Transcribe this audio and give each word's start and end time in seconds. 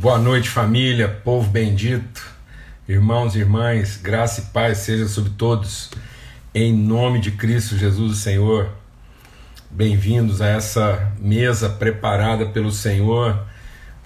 Boa 0.00 0.16
noite, 0.16 0.48
família, 0.48 1.08
povo 1.08 1.50
bendito, 1.50 2.24
irmãos 2.88 3.34
e 3.34 3.40
irmãs, 3.40 3.96
graça 3.96 4.42
e 4.42 4.44
paz 4.52 4.78
seja 4.78 5.08
sobre 5.08 5.30
todos, 5.30 5.90
em 6.54 6.72
nome 6.72 7.18
de 7.18 7.32
Cristo 7.32 7.76
Jesus, 7.76 8.12
o 8.12 8.14
Senhor. 8.14 8.70
Bem-vindos 9.68 10.40
a 10.40 10.46
essa 10.46 11.12
mesa 11.18 11.68
preparada 11.68 12.46
pelo 12.46 12.70
Senhor 12.70 13.44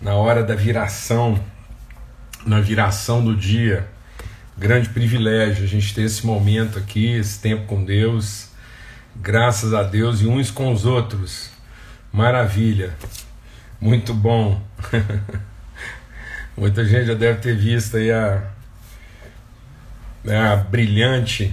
na 0.00 0.14
hora 0.14 0.42
da 0.42 0.54
viração, 0.54 1.38
na 2.46 2.58
viração 2.58 3.22
do 3.22 3.36
dia. 3.36 3.86
Grande 4.56 4.88
privilégio 4.88 5.62
a 5.62 5.68
gente 5.68 5.94
ter 5.94 6.04
esse 6.04 6.24
momento 6.24 6.78
aqui, 6.78 7.16
esse 7.16 7.38
tempo 7.38 7.66
com 7.66 7.84
Deus, 7.84 8.48
graças 9.14 9.74
a 9.74 9.82
Deus 9.82 10.22
e 10.22 10.26
uns 10.26 10.50
com 10.50 10.72
os 10.72 10.86
outros. 10.86 11.50
Maravilha, 12.10 12.96
muito 13.78 14.14
bom. 14.14 14.58
Muita 16.56 16.84
gente 16.84 17.06
já 17.06 17.14
deve 17.14 17.40
ter 17.40 17.56
visto 17.56 17.96
aí 17.96 18.10
a, 18.10 18.42
né, 20.22 20.38
a 20.38 20.56
brilhante 20.56 21.52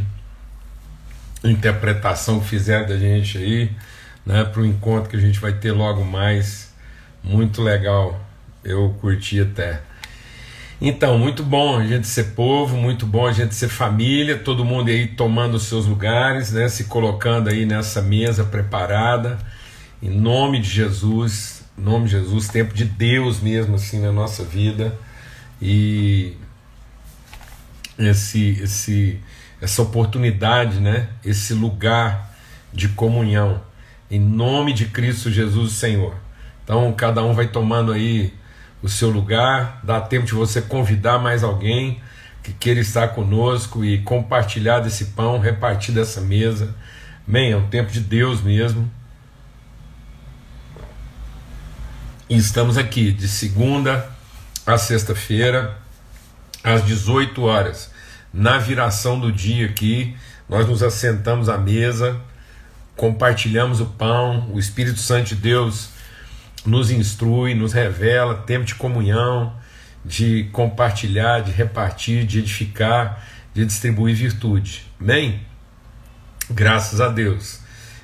interpretação 1.43 2.39
que 2.39 2.47
fizeram 2.47 2.85
da 2.85 2.97
gente 2.97 3.37
aí, 3.37 3.71
né, 4.25 4.43
para 4.43 4.61
o 4.61 4.65
encontro 4.65 5.09
que 5.09 5.15
a 5.15 5.19
gente 5.19 5.39
vai 5.39 5.53
ter 5.53 5.71
logo 5.71 6.03
mais. 6.03 6.73
Muito 7.23 7.61
legal, 7.61 8.19
eu 8.63 8.95
curti 8.99 9.39
até. 9.39 9.81
Então, 10.81 11.17
muito 11.17 11.43
bom 11.43 11.77
a 11.77 11.85
gente 11.85 12.07
ser 12.07 12.35
povo, 12.35 12.77
muito 12.77 13.05
bom 13.05 13.27
a 13.27 13.33
gente 13.33 13.53
ser 13.53 13.67
família, 13.67 14.37
todo 14.37 14.63
mundo 14.63 14.89
aí 14.89 15.07
tomando 15.07 15.55
os 15.55 15.63
seus 15.63 15.85
lugares, 15.85 16.51
né, 16.51 16.67
se 16.69 16.85
colocando 16.85 17.49
aí 17.49 17.65
nessa 17.65 18.01
mesa 18.01 18.43
preparada, 18.43 19.37
em 20.01 20.09
nome 20.09 20.59
de 20.59 20.69
Jesus, 20.69 21.58
em 21.79 21.81
nome 21.81 22.05
de 22.05 22.11
Jesus, 22.11 22.49
tempo 22.49 22.73
de 22.73 22.83
Deus 22.83 23.39
mesmo 23.39 23.75
assim 23.75 23.99
na 24.01 24.11
nossa 24.11 24.43
vida 24.43 24.97
e 25.61 26.35
esse 27.97 28.59
esse 28.61 29.19
essa 29.61 29.81
oportunidade, 29.81 30.79
né? 30.79 31.09
Esse 31.23 31.53
lugar 31.53 32.33
de 32.73 32.89
comunhão 32.89 33.61
em 34.11 34.19
nome 34.19 34.73
de 34.73 34.85
Cristo 34.85 35.29
Jesus, 35.29 35.73
Senhor. 35.73 36.15
Então, 36.63 36.91
cada 36.93 37.23
um 37.23 37.33
vai 37.33 37.47
tomando 37.47 37.91
aí 37.91 38.33
o 38.81 38.89
seu 38.89 39.09
lugar, 39.09 39.79
dá 39.83 40.01
tempo 40.01 40.25
de 40.25 40.33
você 40.33 40.61
convidar 40.61 41.19
mais 41.19 41.43
alguém 41.43 42.01
que 42.41 42.53
queira 42.53 42.79
estar 42.79 43.09
conosco 43.09 43.83
e 43.83 43.99
compartilhar 43.99 44.79
desse 44.79 45.05
pão, 45.05 45.39
repartir 45.39 45.93
dessa 45.93 46.21
mesa. 46.21 46.73
Amém? 47.27 47.51
É 47.51 47.57
um 47.57 47.67
tempo 47.67 47.91
de 47.91 47.99
Deus 47.99 48.41
mesmo. 48.41 48.89
E 52.29 52.37
estamos 52.37 52.77
aqui 52.77 53.11
de 53.11 53.27
segunda 53.27 54.07
a 54.63 54.77
sexta-feira, 54.77 55.79
às 56.63 56.85
18 56.85 57.41
horas, 57.41 57.89
na 58.31 58.59
viração 58.59 59.19
do 59.19 59.31
dia 59.31 59.65
aqui, 59.65 60.15
nós 60.47 60.67
nos 60.67 60.83
assentamos 60.83 61.49
à 61.49 61.57
mesa, 61.57 62.21
compartilhamos 62.95 63.81
o 63.81 63.87
pão, 63.87 64.47
o 64.53 64.59
Espírito 64.59 64.99
Santo 64.99 65.29
de 65.29 65.37
Deus 65.37 65.89
nos 66.63 66.91
instrui, 66.91 67.55
nos 67.55 67.73
revela, 67.73 68.35
tempo 68.35 68.63
de 68.63 68.75
comunhão, 68.75 69.51
de 70.05 70.43
compartilhar, 70.51 71.41
de 71.41 71.51
repartir, 71.51 72.27
de 72.27 72.37
edificar, 72.37 73.25
de 73.55 73.65
distribuir 73.65 74.15
virtude. 74.15 74.85
Amém? 75.01 75.41
Graças 76.47 77.01
a 77.01 77.07
Deus. 77.07 77.59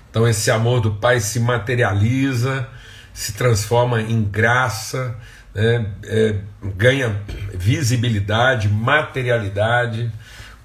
Então 0.09 0.27
esse 0.27 0.49
amor 0.49 0.81
do 0.81 0.93
Pai 0.93 1.19
se 1.19 1.39
materializa 1.39 2.67
se 3.16 3.31
transforma 3.31 4.02
em 4.02 4.21
graça, 4.21 5.16
né, 5.53 5.85
é, 6.03 6.35
ganha 6.75 7.22
visibilidade, 7.53 8.67
materialidade, 8.67 10.11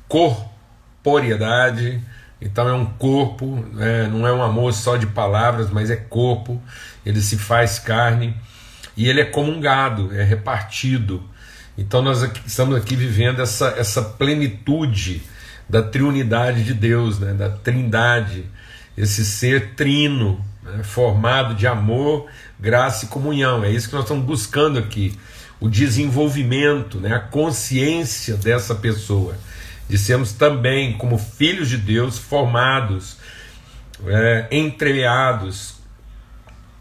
corporeidade. 0.09 2.03
Então 2.41 2.69
é 2.69 2.73
um 2.73 2.87
corpo, 2.87 3.65
né, 3.73 4.09
não 4.09 4.27
é 4.27 4.33
um 4.33 4.43
amor 4.43 4.73
só 4.75 4.97
de 4.97 5.07
palavras, 5.07 5.71
mas 5.71 5.91
é 5.91 5.97
corpo. 5.97 6.61
Ele 7.07 7.21
se 7.21 7.39
faz 7.39 7.79
carne 7.79 8.37
e 8.97 9.09
ele 9.09 9.21
é 9.21 9.27
comungado, 9.27 10.13
é 10.13 10.25
repartido. 10.25 11.23
Então 11.79 12.03
nós 12.03 12.21
aqui, 12.25 12.43
estamos 12.45 12.75
aqui 12.77 12.97
vivendo 12.97 13.41
essa, 13.41 13.69
essa 13.79 14.03
plenitude 14.03 15.23
da 15.69 15.85
triunidade 15.85 16.65
de 16.65 16.75
Deus, 16.75 17.21
né, 17.21 17.33
da 17.33 17.49
trindade, 17.49 18.45
esse 18.97 19.25
ser 19.25 19.77
trino, 19.77 20.45
né, 20.71 20.83
formado 20.83 21.55
de 21.55 21.67
amor, 21.67 22.27
graça 22.59 23.05
e 23.05 23.09
comunhão. 23.09 23.65
É 23.65 23.71
isso 23.71 23.89
que 23.89 23.95
nós 23.95 24.05
estamos 24.05 24.25
buscando 24.25 24.79
aqui. 24.79 25.19
O 25.61 25.69
desenvolvimento, 25.69 26.99
né, 26.99 27.15
a 27.15 27.21
consciência 27.21 28.37
dessa 28.37 28.75
pessoa. 28.75 29.37
De 29.89 29.99
sermos 29.99 30.33
também, 30.33 30.97
como 30.97 31.19
filhos 31.19 31.69
de 31.69 31.77
Deus, 31.77 32.17
formados, 32.19 33.17
é, 34.07 34.49
entremeados, 34.51 35.75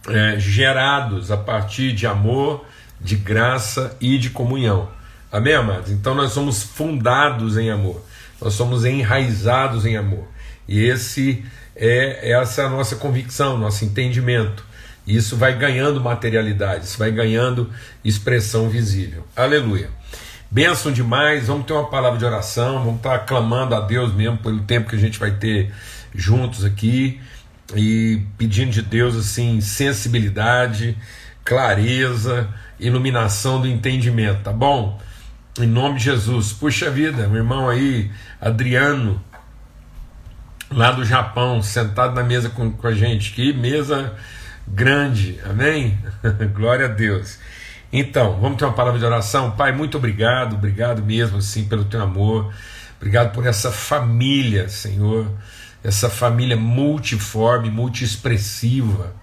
é, 0.08 0.40
gerados 0.40 1.32
a 1.32 1.38
partir 1.38 1.94
de 1.94 2.06
amor, 2.08 2.66
de 3.00 3.16
graça 3.16 3.96
e 4.00 4.18
de 4.18 4.30
comunhão. 4.30 4.90
Amém, 5.32 5.54
amados? 5.54 5.92
Então 5.92 6.16
nós 6.16 6.32
somos 6.32 6.64
fundados 6.64 7.58
em 7.58 7.70
amor, 7.70 8.04
nós 8.42 8.54
somos 8.54 8.84
enraizados 8.86 9.86
em 9.86 9.96
amor. 9.96 10.28
E 10.68 10.80
esse 10.84 11.44
é 11.80 12.32
essa 12.32 12.64
é 12.64 12.66
a 12.66 12.70
nossa 12.70 12.98
convicção, 12.98 13.58
nosso 13.58 13.86
entendimento. 13.86 14.66
Isso 15.08 15.38
vai 15.38 15.58
ganhando 15.58 16.02
materialidade, 16.02 16.86
isso 16.86 17.00
vai 17.00 17.12
ganhando 17.12 17.70
expressão 18.04 18.70
visível. 18.70 19.26
Aleluia. 19.36 19.90
Benção 20.52 20.92
demais, 20.92 21.48
vamos 21.48 21.66
ter 21.66 21.74
uma 21.74 21.90
palavra 21.90 22.20
de 22.20 22.26
oração, 22.26 22.80
vamos 22.80 22.98
estar 22.98 23.20
clamando 23.20 23.74
a 23.76 23.82
Deus 23.82 24.14
mesmo 24.14 24.38
pelo 24.40 24.60
tempo 24.62 24.90
que 24.90 24.96
a 24.96 25.00
gente 25.00 25.18
vai 25.18 25.32
ter 25.32 25.72
juntos 26.14 26.66
aqui 26.66 27.22
e 27.76 28.22
pedindo 28.38 28.72
de 28.72 28.82
Deus 28.82 29.16
assim 29.16 29.62
sensibilidade, 29.62 30.98
clareza, 31.46 32.50
iluminação 32.80 33.62
do 33.62 33.68
entendimento, 33.68 34.42
tá 34.42 34.52
bom? 34.52 35.00
Em 35.60 35.68
nome 35.68 35.98
de 35.98 36.06
Jesus. 36.06 36.52
Puxa 36.54 36.90
vida, 36.90 37.28
meu 37.28 37.38
irmão 37.38 37.70
aí, 37.70 38.12
Adriano, 38.40 39.22
lá 40.72 40.92
do 40.92 41.04
Japão, 41.04 41.62
sentado 41.62 42.14
na 42.14 42.24
mesa 42.24 42.50
com, 42.50 42.72
com 42.72 42.88
a 42.88 42.94
gente. 42.94 43.32
Que 43.32 43.54
mesa 43.54 44.16
grande, 44.68 45.40
amém? 45.46 45.98
Glória 46.54 46.86
a 46.86 46.90
Deus. 46.90 47.40
Então, 47.92 48.40
vamos 48.40 48.58
ter 48.58 48.66
uma 48.66 48.74
palavra 48.74 49.00
de 49.00 49.06
oração. 49.06 49.52
Pai, 49.52 49.72
muito 49.72 49.98
obrigado, 49.98 50.56
obrigado 50.56 51.04
mesmo 51.04 51.40
assim 51.40 51.66
pelo 51.66 51.86
teu 51.86 52.02
amor. 52.02 52.54
Obrigado 52.98 53.34
por 53.34 53.48
essa 53.48 53.72
família, 53.72 54.68
Senhor, 54.68 55.26
essa 55.84 56.10
família 56.10 56.58
multiforme, 56.58 57.72
multiexpressiva. 57.72 59.16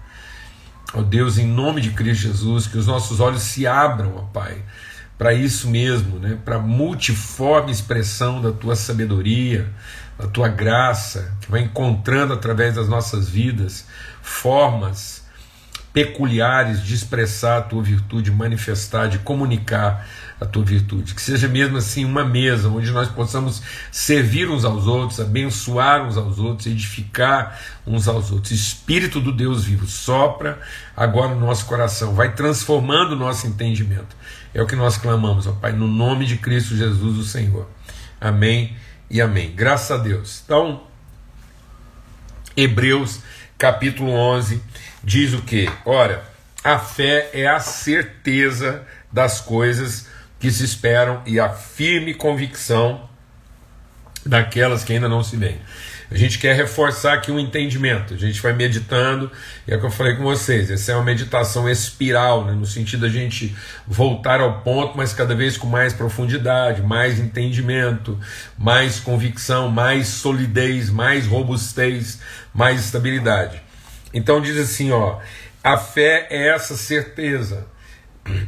Ó 0.93 0.99
oh 0.99 1.03
Deus, 1.03 1.37
em 1.37 1.45
nome 1.45 1.79
de 1.79 1.91
Cristo 1.91 2.23
Jesus, 2.23 2.65
que 2.67 2.77
os 2.77 2.87
nossos 2.87 3.19
olhos 3.19 3.43
se 3.43 3.67
abram, 3.67 4.15
ó 4.17 4.21
Pai, 4.21 4.63
para 5.17 5.33
isso 5.33 5.69
mesmo, 5.69 6.17
né? 6.17 6.37
para 6.43 6.59
multiforme 6.59 7.71
expressão 7.71 8.41
da 8.41 8.51
tua 8.51 8.75
sabedoria, 8.75 9.71
da 10.17 10.27
tua 10.27 10.47
graça, 10.47 11.33
que 11.41 11.51
vai 11.51 11.61
encontrando 11.61 12.33
através 12.33 12.75
das 12.75 12.89
nossas 12.89 13.29
vidas 13.29 13.85
formas 14.21 15.25
peculiares 15.93 16.83
de 16.83 16.93
expressar 16.93 17.57
a 17.57 17.61
tua 17.61 17.81
virtude, 17.81 18.31
manifestar, 18.31 19.07
de 19.07 19.17
comunicar 19.19 20.07
a 20.39 20.45
tua 20.45 20.63
virtude. 20.63 21.15
Que 21.15 21.21
seja 21.21 21.47
mesmo 21.47 21.77
assim 21.77 22.05
uma 22.05 22.23
mesa 22.23 22.69
onde 22.69 22.91
nós 22.91 23.07
possamos 23.07 23.63
servir 23.91 24.47
uns 24.47 24.63
aos 24.63 24.85
outros, 24.85 25.19
abençoar 25.19 26.05
uns 26.05 26.15
aos 26.15 26.37
outros, 26.37 26.67
edificar 26.67 27.59
uns 27.85 28.07
aos 28.07 28.31
outros. 28.31 28.51
Espírito 28.51 29.19
do 29.19 29.31
Deus 29.31 29.63
vivo 29.63 29.87
sopra 29.87 30.59
agora 30.95 31.33
no 31.33 31.47
nosso 31.47 31.65
coração, 31.65 32.13
vai 32.13 32.33
transformando 32.35 33.13
o 33.13 33.15
nosso 33.15 33.47
entendimento. 33.47 34.15
É 34.53 34.61
o 34.61 34.67
que 34.67 34.75
nós 34.75 34.97
clamamos, 34.97 35.47
ó 35.47 35.51
Pai, 35.51 35.71
no 35.71 35.87
nome 35.87 36.25
de 36.25 36.37
Cristo 36.37 36.75
Jesus, 36.75 37.17
o 37.17 37.23
Senhor. 37.23 37.67
Amém 38.21 38.75
e 39.09 39.21
amém. 39.21 39.53
Graças 39.55 39.91
a 39.91 39.97
Deus. 39.97 40.41
Então, 40.43 40.83
Hebreus 42.55 43.21
capítulo 43.57 44.11
11 44.11 44.61
diz 45.03 45.33
o 45.33 45.41
que? 45.41 45.69
Ora, 45.85 46.23
a 46.63 46.77
fé 46.79 47.29
é 47.33 47.47
a 47.47 47.59
certeza 47.59 48.85
das 49.11 49.39
coisas 49.39 50.07
que 50.39 50.51
se 50.51 50.63
esperam 50.63 51.21
e 51.25 51.39
a 51.39 51.49
firme 51.49 52.13
convicção 52.13 53.06
daquelas 54.27 54.83
que 54.83 54.93
ainda 54.93 55.07
não 55.07 55.23
se 55.23 55.35
veem. 55.35 55.59
A 56.09 56.17
gente 56.17 56.39
quer 56.39 56.55
reforçar 56.55 57.13
aqui 57.13 57.31
um 57.31 57.39
entendimento. 57.39 58.13
A 58.13 58.17
gente 58.17 58.41
vai 58.41 58.53
meditando, 58.53 59.29
e 59.67 59.73
é 59.73 59.75
o 59.75 59.79
que 59.79 59.85
eu 59.85 59.91
falei 59.91 60.15
com 60.15 60.23
vocês. 60.23 60.71
Essa 60.71 60.93
é 60.93 60.95
uma 60.95 61.03
meditação 61.03 61.69
espiral, 61.69 62.45
né, 62.45 62.53
no 62.53 62.65
sentido 62.65 63.01
da 63.01 63.09
gente 63.09 63.53
voltar 63.85 64.39
ao 64.39 64.61
ponto, 64.61 64.95
mas 64.95 65.13
cada 65.13 65.35
vez 65.35 65.57
com 65.57 65.67
mais 65.67 65.93
profundidade, 65.93 66.81
mais 66.81 67.19
entendimento, 67.19 68.17
mais 68.57 69.01
convicção, 69.01 69.69
mais 69.69 70.07
solidez, 70.07 70.89
mais 70.89 71.27
robustez, 71.27 72.19
mais 72.53 72.79
estabilidade. 72.79 73.61
Então 74.13 74.41
diz 74.41 74.57
assim, 74.57 74.91
ó, 74.91 75.19
a 75.61 75.77
fé 75.77 76.27
é 76.29 76.47
essa 76.47 76.77
certeza 76.77 77.67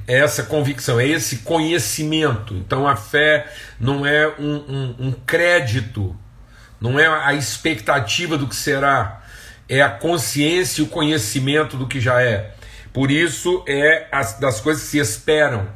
é 0.08 0.20
essa 0.20 0.44
convicção, 0.44 1.00
é 1.00 1.08
esse 1.08 1.38
conhecimento. 1.38 2.54
Então 2.56 2.88
a 2.88 2.96
fé 2.96 3.48
não 3.80 4.06
é 4.06 4.28
um, 4.40 4.56
um, 4.56 4.96
um 5.00 5.12
crédito, 5.12 6.16
não 6.80 7.00
é 7.00 7.08
a 7.08 7.34
expectativa 7.34 8.38
do 8.38 8.48
que 8.48 8.56
será, 8.56 9.24
é 9.68 9.82
a 9.82 9.90
consciência 9.90 10.82
e 10.82 10.84
o 10.84 10.88
conhecimento 10.88 11.78
do 11.78 11.88
que 11.88 12.00
já 12.00 12.22
é. 12.22 12.56
Por 12.92 13.12
isso 13.12 13.64
é 13.68 14.08
as, 14.12 14.40
das 14.40 14.60
coisas 14.60 14.84
que 14.84 14.90
se 14.90 15.00
esperam. 15.00 15.68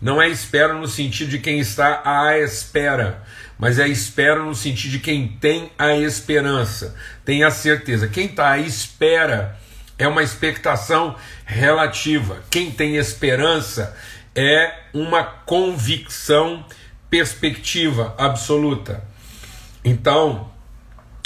Não 0.00 0.20
é 0.20 0.28
espera 0.28 0.74
no 0.74 0.88
sentido 0.88 1.30
de 1.30 1.38
quem 1.38 1.60
está 1.60 2.02
à 2.04 2.36
espera, 2.38 3.22
mas 3.58 3.78
é 3.78 3.86
espera 3.86 4.42
no 4.42 4.54
sentido 4.54 4.92
de 4.92 4.98
quem 4.98 5.28
tem 5.28 5.70
a 5.78 5.94
esperança, 5.94 6.96
tem 7.24 7.44
a 7.44 7.50
certeza. 7.50 8.08
Quem 8.08 8.26
está 8.26 8.50
à 8.50 8.58
espera 8.58 9.56
é 10.02 10.08
uma 10.08 10.22
expectação 10.22 11.14
relativa. 11.44 12.42
Quem 12.50 12.70
tem 12.70 12.96
esperança 12.96 13.96
é 14.34 14.74
uma 14.92 15.22
convicção 15.22 16.64
perspectiva 17.08 18.14
absoluta. 18.18 19.04
Então, 19.84 20.50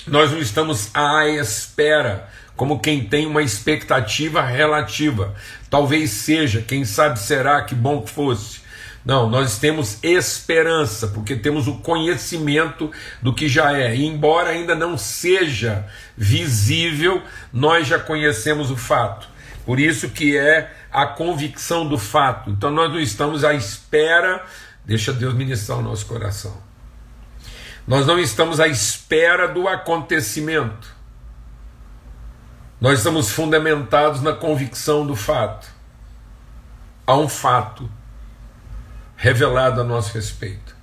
nós 0.06 0.30
não 0.30 0.38
estamos 0.38 0.90
à 0.94 1.26
espera 1.26 2.28
como 2.54 2.80
quem 2.80 3.04
tem 3.04 3.26
uma 3.26 3.42
expectativa 3.42 4.42
relativa. 4.42 5.34
Talvez 5.70 6.10
seja, 6.10 6.60
quem 6.60 6.84
sabe 6.84 7.18
será, 7.18 7.62
que 7.62 7.74
bom 7.74 8.02
que 8.02 8.10
fosse. 8.10 8.60
Não, 9.06 9.30
nós 9.30 9.56
temos 9.60 10.02
esperança, 10.02 11.06
porque 11.06 11.36
temos 11.36 11.68
o 11.68 11.78
conhecimento 11.78 12.90
do 13.22 13.32
que 13.32 13.48
já 13.48 13.72
é. 13.72 13.94
E 13.94 14.04
embora 14.04 14.50
ainda 14.50 14.74
não 14.74 14.98
seja 14.98 15.86
visível, 16.16 17.22
nós 17.52 17.86
já 17.86 18.00
conhecemos 18.00 18.68
o 18.68 18.76
fato. 18.76 19.28
Por 19.64 19.78
isso 19.78 20.08
que 20.08 20.36
é 20.36 20.74
a 20.90 21.06
convicção 21.06 21.88
do 21.88 21.96
fato. 21.96 22.50
Então 22.50 22.68
nós 22.72 22.90
não 22.90 22.98
estamos 22.98 23.44
à 23.44 23.54
espera, 23.54 24.44
deixa 24.84 25.12
Deus 25.12 25.34
ministrar 25.34 25.78
o 25.78 25.82
nosso 25.82 26.04
coração. 26.06 26.60
Nós 27.86 28.04
não 28.08 28.18
estamos 28.18 28.58
à 28.58 28.66
espera 28.66 29.46
do 29.46 29.68
acontecimento. 29.68 30.96
Nós 32.80 32.98
estamos 32.98 33.30
fundamentados 33.30 34.20
na 34.20 34.32
convicção 34.32 35.06
do 35.06 35.14
fato. 35.14 35.68
Há 37.06 37.16
um 37.16 37.28
fato 37.28 37.88
revelado 39.16 39.80
a 39.80 39.84
nosso 39.84 40.12
respeito. 40.12 40.76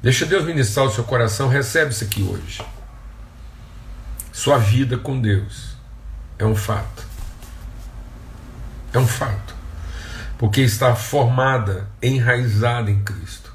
Deixa 0.00 0.24
Deus 0.24 0.44
ministrar 0.44 0.86
o 0.86 0.90
seu 0.90 1.04
coração, 1.04 1.48
recebe 1.48 1.90
isso 1.90 2.04
aqui 2.04 2.22
hoje. 2.22 2.64
Sua 4.32 4.56
vida 4.58 4.96
com 4.96 5.20
Deus 5.20 5.76
é 6.38 6.44
um 6.44 6.54
fato. 6.54 7.04
É 8.92 8.98
um 8.98 9.06
fato. 9.06 9.56
Porque 10.38 10.60
está 10.60 10.94
formada, 10.94 11.88
enraizada 12.00 12.90
em 12.90 13.02
Cristo. 13.02 13.52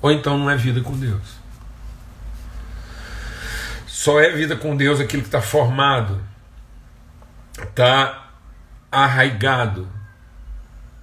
Ou 0.00 0.10
então 0.10 0.38
não 0.38 0.48
é 0.48 0.56
vida 0.56 0.80
com 0.80 0.98
Deus. 0.98 1.42
Só 3.86 4.18
é 4.18 4.30
vida 4.32 4.56
com 4.56 4.74
Deus 4.74 4.98
aquilo 4.98 5.22
que 5.22 5.28
está 5.28 5.42
formado, 5.42 6.20
está 7.62 8.30
arraigado, 8.90 9.88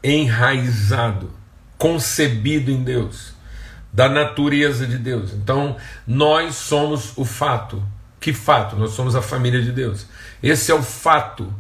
enraizado 0.04 1.39
concebido 1.80 2.70
em 2.70 2.84
Deus, 2.84 3.34
da 3.92 4.08
natureza 4.08 4.86
de 4.86 5.00
Deus. 5.00 5.34
Então, 5.34 5.78
nós 6.06 6.54
somos 6.56 7.18
o 7.18 7.26
fato. 7.26 7.82
Que 8.20 8.34
fato? 8.34 8.76
Nós 8.76 8.92
somos 8.92 9.16
a 9.16 9.22
família 9.22 9.62
de 9.62 9.72
Deus. 9.72 10.06
Esse 10.44 10.72
é 10.72 10.76
o 10.76 10.84
fato 10.84 11.52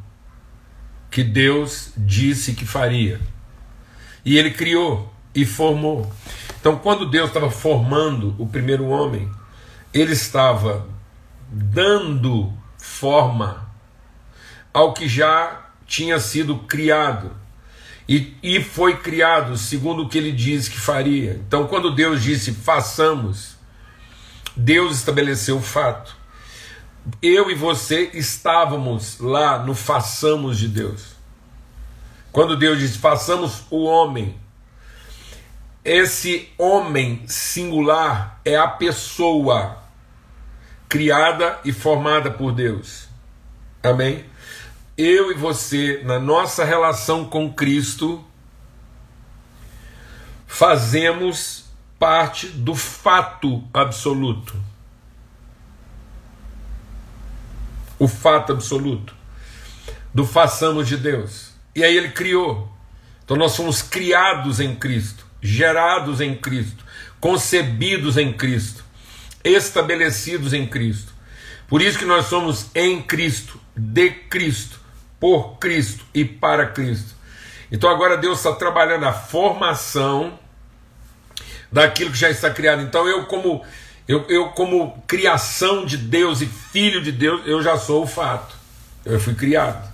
que 1.10 1.24
Deus 1.24 1.94
disse 1.98 2.54
que 2.54 2.66
faria. 2.66 3.20
E 4.24 4.38
ele 4.38 4.52
criou 4.52 5.12
e 5.34 5.46
formou. 5.46 6.12
Então, 6.60 6.78
quando 6.78 7.10
Deus 7.10 7.30
estava 7.30 7.50
formando 7.50 8.36
o 8.38 8.46
primeiro 8.46 8.88
homem, 8.88 9.32
ele 9.94 10.12
estava 10.12 10.86
dando 11.50 12.54
forma 12.78 13.70
ao 14.74 14.94
que 14.94 15.08
já 15.08 15.70
tinha 15.88 16.20
sido 16.20 16.58
criado. 16.60 17.32
E, 18.10 18.36
e 18.42 18.64
foi 18.64 18.98
criado 18.98 19.56
segundo 19.56 20.02
o 20.02 20.10
que 20.10 20.18
ele 20.18 20.32
diz 20.32 20.68
que 20.68 20.80
faria. 20.80 21.40
Então, 21.46 21.68
quando 21.68 21.94
Deus 21.94 22.24
disse 22.24 22.52
façamos, 22.52 23.56
Deus 24.58 24.98
estabeleceu 24.98 25.58
o 25.58 25.62
fato. 25.62 26.18
Eu 27.22 27.52
e 27.52 27.54
você 27.54 28.10
estávamos 28.16 29.20
lá 29.20 29.60
no 29.60 29.76
façamos 29.76 30.58
de 30.58 30.68
Deus. 30.68 31.16
Quando 32.32 32.58
Deus 32.58 32.80
disse 32.80 32.98
façamos 32.98 33.62
o 33.70 33.84
homem, 33.84 34.36
esse 35.86 36.50
homem 36.58 37.22
singular 37.28 38.42
é 38.44 38.58
a 38.58 38.68
pessoa 38.68 39.84
criada 40.88 41.60
e 41.64 41.72
formada 41.72 42.32
por 42.32 42.54
Deus. 42.54 43.08
Amém? 43.84 44.26
Eu 45.02 45.32
e 45.32 45.34
você, 45.34 46.02
na 46.04 46.20
nossa 46.20 46.66
relação 46.66 47.24
com 47.24 47.54
Cristo, 47.54 48.22
fazemos 50.46 51.64
parte 51.98 52.48
do 52.48 52.76
fato 52.76 53.64
absoluto. 53.74 54.54
O 57.98 58.10
fato 58.10 58.52
absoluto 58.52 59.16
do 60.14 60.26
façamos 60.26 60.86
de 60.86 60.98
Deus. 60.98 61.54
E 61.74 61.82
aí 61.82 61.96
ele 61.96 62.10
criou. 62.10 62.70
Então 63.24 63.38
nós 63.38 63.54
somos 63.54 63.82
criados 63.82 64.60
em 64.60 64.76
Cristo, 64.76 65.26
gerados 65.42 66.20
em 66.20 66.36
Cristo, 66.36 66.84
concebidos 67.22 68.18
em 68.18 68.34
Cristo, 68.34 68.84
estabelecidos 69.46 70.52
em 70.52 70.68
Cristo. 70.68 71.14
Por 71.70 71.82
isso 71.82 71.98
que 71.98 72.06
nós 72.06 72.26
somos 72.26 72.70
em 72.76 73.02
Cristo, 73.02 73.62
de 73.78 74.10
Cristo 74.10 74.79
por 75.20 75.58
Cristo 75.58 76.06
e 76.14 76.24
para 76.24 76.68
Cristo. 76.68 77.16
Então 77.72 77.90
agora 77.90 78.18
Deus 78.18 78.40
está 78.40 78.54
trabalhando 78.54 79.06
a 79.06 79.14
formação 79.14 80.40
daquilo 81.72 82.12
que 82.12 82.18
já 82.18 82.30
está 82.30 82.50
criado. 82.50 82.82
Então 82.82 83.08
eu 83.08 83.26
como 83.26 83.64
eu, 84.08 84.26
eu 84.28 84.50
como 84.50 85.04
criação 85.06 85.86
de 85.86 85.98
Deus 85.98 86.42
e 86.42 86.48
filho 86.48 87.02
de 87.02 87.12
Deus, 87.12 87.42
eu 87.46 87.62
já 87.62 87.78
sou 87.78 88.04
o 88.04 88.08
fato. 88.08 88.56
Eu 89.06 89.20
fui 89.20 89.36
criado. 89.36 89.88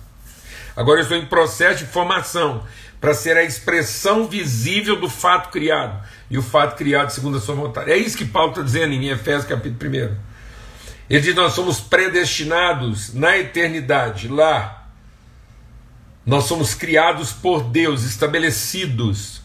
Agora 0.74 1.00
eu 1.00 1.02
estou 1.02 1.18
em 1.18 1.26
processo 1.26 1.84
de 1.84 1.90
formação 1.90 2.64
para 3.00 3.12
ser 3.14 3.36
a 3.36 3.42
expressão 3.42 4.26
visível 4.26 4.96
do 4.98 5.08
fato 5.08 5.50
criado 5.50 6.02
e 6.30 6.38
o 6.38 6.42
fato 6.42 6.76
criado 6.76 7.10
segundo 7.10 7.38
a 7.38 7.40
sua 7.40 7.54
vontade. 7.54 7.90
É 7.90 7.96
isso 7.96 8.16
que 8.16 8.24
Paulo 8.24 8.50
está 8.50 8.62
dizendo 8.62 8.92
em 8.92 9.08
Efésios 9.08 9.44
capítulo 9.44 9.90
1. 9.90 10.16
Ele 11.08 11.20
diz: 11.20 11.34
Nós 11.34 11.52
somos 11.52 11.80
predestinados 11.80 13.14
na 13.14 13.38
eternidade, 13.38 14.28
lá, 14.28 14.75
nós 16.26 16.44
somos 16.44 16.74
criados 16.74 17.32
por 17.32 17.62
Deus, 17.62 18.02
estabelecidos, 18.02 19.40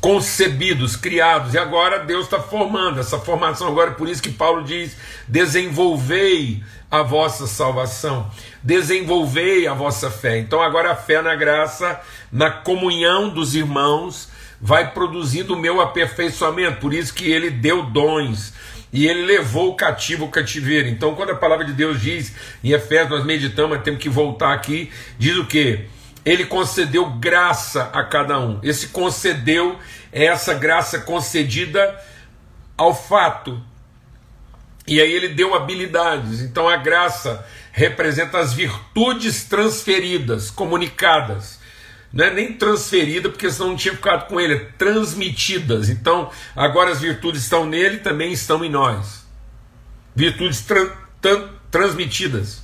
concebidos, 0.00 0.96
criados, 0.96 1.52
e 1.52 1.58
agora 1.58 2.04
Deus 2.04 2.24
está 2.24 2.40
formando 2.40 2.98
essa 2.98 3.18
formação. 3.18 3.68
Agora, 3.68 3.90
por 3.90 4.08
isso 4.08 4.22
que 4.22 4.32
Paulo 4.32 4.64
diz: 4.64 4.96
desenvolvei 5.28 6.64
a 6.90 7.02
vossa 7.02 7.46
salvação, 7.46 8.30
desenvolvei 8.62 9.66
a 9.66 9.74
vossa 9.74 10.10
fé. 10.10 10.38
Então, 10.38 10.62
agora 10.62 10.92
a 10.92 10.96
fé 10.96 11.20
na 11.20 11.34
graça, 11.34 12.00
na 12.32 12.50
comunhão 12.50 13.28
dos 13.28 13.54
irmãos, 13.54 14.30
vai 14.58 14.92
produzindo 14.92 15.52
o 15.54 15.58
meu 15.58 15.82
aperfeiçoamento. 15.82 16.80
Por 16.80 16.94
isso 16.94 17.12
que 17.12 17.30
ele 17.30 17.50
deu 17.50 17.82
dons 17.82 18.54
e 18.92 19.06
ele 19.06 19.24
levou 19.24 19.70
o 19.70 19.74
cativo 19.74 20.24
ao 20.24 20.30
cativeiro. 20.30 20.88
Então, 20.88 21.14
quando 21.14 21.30
a 21.30 21.36
palavra 21.36 21.64
de 21.64 21.72
Deus 21.72 22.00
diz, 22.00 22.34
em 22.62 22.72
Efésios, 22.72 23.08
nós 23.08 23.24
meditamos, 23.24 23.80
temos 23.82 24.00
que 24.00 24.08
voltar 24.08 24.52
aqui, 24.52 24.92
diz 25.18 25.36
o 25.36 25.46
que? 25.46 25.86
Ele 26.24 26.44
concedeu 26.44 27.08
graça 27.10 27.90
a 27.92 28.04
cada 28.04 28.38
um. 28.38 28.60
Esse 28.62 28.88
concedeu 28.88 29.78
é 30.12 30.26
essa 30.26 30.54
graça 30.54 31.00
concedida 31.00 31.98
ao 32.76 32.94
fato. 32.94 33.60
E 34.86 35.00
aí 35.00 35.10
ele 35.10 35.28
deu 35.28 35.54
habilidades. 35.54 36.40
Então 36.42 36.68
a 36.68 36.76
graça 36.76 37.44
representa 37.72 38.38
as 38.38 38.52
virtudes 38.52 39.44
transferidas, 39.44 40.50
comunicadas 40.50 41.61
não 42.12 42.24
é 42.26 42.30
nem 42.30 42.52
transferida, 42.52 43.30
porque 43.30 43.50
senão 43.50 43.70
não 43.70 43.76
tinha 43.76 43.94
ficado 43.94 44.28
com 44.28 44.38
ele, 44.38 44.54
é 44.54 44.58
transmitidas. 44.76 45.88
Então, 45.88 46.30
agora 46.54 46.90
as 46.90 47.00
virtudes 47.00 47.42
estão 47.42 47.64
nele 47.64 47.98
também 47.98 48.32
estão 48.32 48.64
em 48.64 48.70
nós. 48.70 49.26
Virtudes 50.14 50.60
tra 50.60 51.00
transmitidas, 51.70 52.62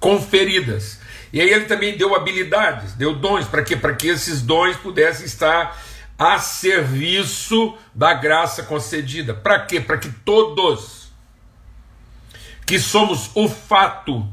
conferidas. 0.00 0.98
E 1.32 1.40
aí 1.40 1.48
ele 1.48 1.66
também 1.66 1.96
deu 1.96 2.14
habilidades, 2.14 2.94
deu 2.94 3.14
dons, 3.14 3.46
para 3.46 3.62
quê? 3.62 3.76
Para 3.76 3.94
que 3.94 4.08
esses 4.08 4.42
dons 4.42 4.76
pudessem 4.76 5.26
estar 5.26 5.78
a 6.18 6.38
serviço 6.38 7.76
da 7.94 8.14
graça 8.14 8.62
concedida. 8.62 9.34
Para 9.34 9.60
quê? 9.60 9.80
Para 9.80 9.98
que 9.98 10.10
todos 10.24 11.12
que 12.66 12.78
somos 12.78 13.30
o 13.34 13.48
fato 13.48 14.26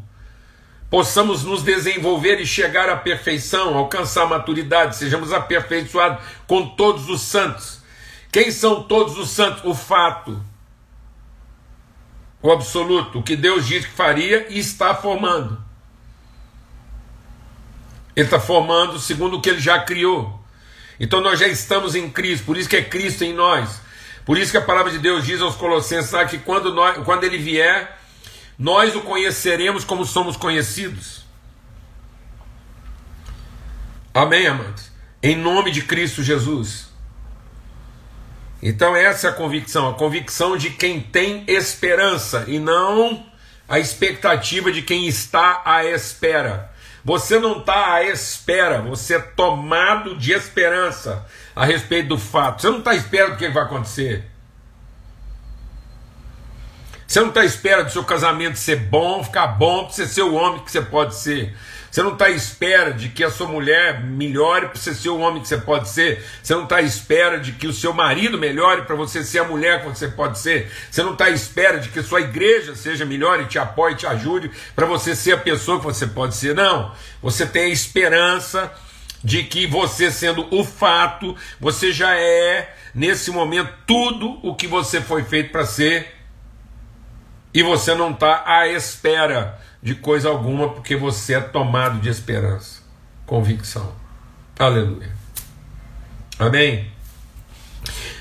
possamos 0.92 1.44
nos 1.46 1.64
desenvolver 1.64 2.42
e 2.42 2.46
chegar 2.46 2.90
à 2.90 2.98
perfeição, 2.98 3.78
alcançar 3.78 4.24
a 4.24 4.28
maturidade, 4.28 4.98
sejamos 4.98 5.32
aperfeiçoados 5.32 6.22
com 6.46 6.68
todos 6.68 7.08
os 7.10 7.22
santos. 7.22 7.80
Quem 8.30 8.52
são 8.52 8.84
todos 8.84 9.18
os 9.18 9.30
santos? 9.30 9.64
O 9.64 9.74
fato, 9.74 10.44
o 12.42 12.52
absoluto, 12.52 13.20
o 13.20 13.24
que 13.24 13.38
Deus 13.38 13.66
diz 13.66 13.86
que 13.86 13.92
faria 13.92 14.48
e 14.50 14.60
está 14.60 14.94
formando. 14.94 15.58
Ele 18.14 18.28
está 18.28 18.40
formando 18.40 19.00
segundo 19.00 19.38
o 19.38 19.42
que 19.42 19.50
ele 19.50 19.62
já 19.62 19.80
criou. 19.80 20.42
Então 21.00 21.22
nós 21.22 21.40
já 21.40 21.48
estamos 21.48 21.96
em 21.96 22.10
Cristo, 22.10 22.46
por 22.46 22.58
isso 22.58 22.68
que 22.68 22.76
é 22.76 22.84
Cristo 22.84 23.24
em 23.24 23.34
nós. 23.34 23.80
Por 24.26 24.38
isso 24.38 24.52
que 24.52 24.58
a 24.58 24.62
palavra 24.62 24.92
de 24.92 25.00
Deus 25.00 25.26
diz 25.26 25.42
aos 25.42 25.56
Colossenses 25.56 26.12
que 26.30 26.40
quando, 26.40 26.74
nós, 26.74 26.98
quando 27.06 27.24
ele 27.24 27.38
vier, 27.38 28.01
nós 28.62 28.96
o 28.96 29.02
conheceremos 29.02 29.84
como 29.84 30.06
somos 30.06 30.38
conhecidos. 30.38 31.26
Amém, 34.14 34.46
amados? 34.46 34.92
Em 35.24 35.36
nome 35.36 35.72
de 35.72 35.82
Cristo 35.82 36.22
Jesus. 36.22 36.92
Então, 38.62 38.96
essa 38.96 39.26
é 39.26 39.30
a 39.32 39.34
convicção, 39.34 39.90
a 39.90 39.96
convicção 39.96 40.56
de 40.56 40.70
quem 40.70 41.02
tem 41.02 41.44
esperança 41.48 42.46
e 42.48 42.60
não 42.60 43.26
a 43.68 43.80
expectativa 43.80 44.72
de 44.72 44.84
quem 44.84 45.08
está 45.08 45.64
à 45.66 45.84
espera. 45.84 46.72
Você 47.04 47.40
não 47.40 47.62
está 47.62 47.96
à 47.96 48.04
espera, 48.04 48.80
você 48.84 49.16
é 49.16 49.20
tomado 49.20 50.16
de 50.16 50.34
esperança 50.34 51.26
a 51.56 51.66
respeito 51.66 52.10
do 52.10 52.18
fato. 52.20 52.62
Você 52.62 52.70
não 52.70 52.78
está 52.78 52.92
à 52.92 52.96
espera 52.96 53.32
do 53.32 53.38
que 53.38 53.50
vai 53.50 53.64
acontecer. 53.64 54.31
Você 57.12 57.20
não 57.20 57.28
está 57.28 57.42
à 57.42 57.46
espera 57.46 57.84
do 57.84 57.92
seu 57.92 58.06
casamento 58.06 58.58
ser 58.58 58.78
bom, 58.78 59.22
ficar 59.22 59.48
bom, 59.48 59.84
para 59.84 59.94
você 59.94 60.08
ser 60.08 60.22
o 60.22 60.34
homem 60.34 60.64
que 60.64 60.72
você 60.72 60.82
pode 60.82 61.14
ser. 61.14 61.54
Você 61.92 62.02
não 62.02 62.14
está 62.14 62.28
à 62.28 62.30
espera 62.30 62.94
de 62.94 63.10
que 63.10 63.22
a 63.22 63.30
sua 63.30 63.48
mulher 63.48 64.02
melhore 64.02 64.68
para 64.68 64.78
você 64.78 64.94
ser 64.94 65.10
o 65.10 65.20
homem 65.20 65.42
que 65.42 65.48
você 65.50 65.58
pode 65.58 65.90
ser. 65.90 66.26
Você 66.42 66.56
não 66.56 66.64
está 66.64 66.78
à 66.78 66.82
espera 66.82 67.38
de 67.38 67.52
que 67.52 67.68
o 67.68 67.74
seu 67.74 67.92
marido 67.92 68.38
melhore 68.38 68.84
para 68.84 68.96
você 68.96 69.26
ser 69.26 69.40
a 69.40 69.44
mulher 69.44 69.82
que 69.82 69.90
você 69.90 70.08
pode 70.08 70.40
ser. 70.40 70.72
Você 70.90 71.04
não 71.04 71.12
está 71.12 71.26
à 71.26 71.32
espera 71.32 71.80
de 71.80 71.90
que 71.90 72.02
sua 72.02 72.22
igreja 72.22 72.76
seja 72.76 73.04
melhor 73.04 73.42
e 73.42 73.46
te 73.46 73.60
apoie, 73.60 73.96
te 73.96 74.08
ajude 74.08 74.50
para 74.74 74.86
você 74.86 75.14
ser 75.14 75.34
a 75.34 75.38
pessoa 75.38 75.80
que 75.80 75.84
você 75.84 76.08
pode 76.08 76.34
ser. 76.34 76.56
Não. 76.56 76.96
Você 77.22 77.46
tem 77.46 77.66
a 77.66 77.74
esperança 77.74 78.72
de 79.22 79.44
que 79.44 79.68
você, 79.68 80.10
sendo 80.10 80.48
o 80.50 80.64
fato, 80.64 81.36
você 81.60 81.92
já 81.92 82.16
é, 82.16 82.74
nesse 82.96 83.32
momento, 83.32 83.70
tudo 83.86 84.40
o 84.42 84.56
que 84.56 84.66
você 84.66 85.02
foi 85.02 85.24
feito 85.24 85.52
para 85.52 85.66
ser. 85.66 86.21
E 87.54 87.62
você 87.64 87.94
não 87.94 88.12
está 88.12 88.44
à 88.46 88.68
espera 88.68 89.60
de 89.84 89.96
coisa 89.96 90.30
alguma, 90.30 90.70
porque 90.70 90.96
você 90.96 91.34
é 91.34 91.40
tomado 91.42 92.00
de 92.00 92.10
esperança, 92.10 92.82
convicção. 93.26 93.94
Aleluia. 94.58 95.12
Amém? 96.40 96.92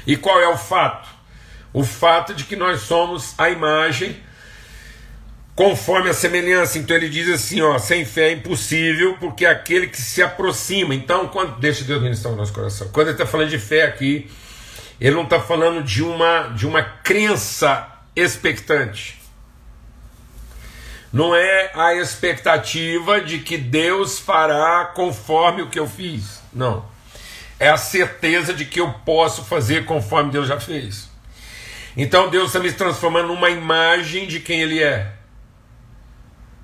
E 0.06 0.16
qual 0.16 0.40
é 0.40 0.48
o 0.48 0.56
fato? 0.56 1.08
O 1.72 1.84
fato 1.84 2.34
de 2.34 2.44
que 2.44 2.56
nós 2.56 2.80
somos 2.80 3.34
a 3.38 3.50
imagem 3.50 4.18
conforme 5.54 6.08
a 6.08 6.14
semelhança. 6.14 6.78
Então 6.78 6.96
ele 6.96 7.08
diz 7.08 7.28
assim, 7.28 7.60
ó, 7.60 7.78
sem 7.78 8.04
fé 8.04 8.30
é 8.30 8.32
impossível, 8.32 9.16
porque 9.20 9.44
é 9.44 9.50
aquele 9.50 9.86
que 9.86 10.00
se 10.00 10.22
aproxima. 10.22 10.94
Então, 10.94 11.28
quando 11.28 11.60
deixa 11.60 11.84
Deus 11.84 12.02
ministrar 12.02 12.32
o 12.32 12.36
nosso 12.36 12.52
coração. 12.52 12.88
Quando 12.88 13.08
ele 13.08 13.14
está 13.14 13.26
falando 13.26 13.50
de 13.50 13.58
fé 13.58 13.84
aqui, 13.84 14.28
ele 15.00 15.14
não 15.14 15.24
está 15.24 15.38
falando 15.38 15.84
de 15.84 16.02
uma 16.02 16.48
de 16.48 16.66
uma 16.66 16.82
crença 16.82 17.86
expectante 18.16 19.19
não 21.12 21.34
é 21.34 21.72
a 21.74 21.94
expectativa 21.94 23.20
de 23.20 23.40
que 23.40 23.58
Deus 23.58 24.18
fará 24.18 24.84
conforme 24.94 25.62
o 25.62 25.68
que 25.68 25.78
eu 25.78 25.86
fiz. 25.86 26.40
Não. 26.52 26.84
É 27.58 27.68
a 27.68 27.76
certeza 27.76 28.54
de 28.54 28.64
que 28.64 28.80
eu 28.80 28.92
posso 29.04 29.44
fazer 29.44 29.84
conforme 29.84 30.30
Deus 30.30 30.46
já 30.46 30.60
fez. 30.60 31.10
Então 31.96 32.30
Deus 32.30 32.46
está 32.46 32.60
me 32.60 32.72
transformando 32.72 33.28
numa 33.28 33.50
imagem 33.50 34.26
de 34.26 34.38
quem 34.38 34.62
Ele 34.62 34.82
é. 34.82 35.12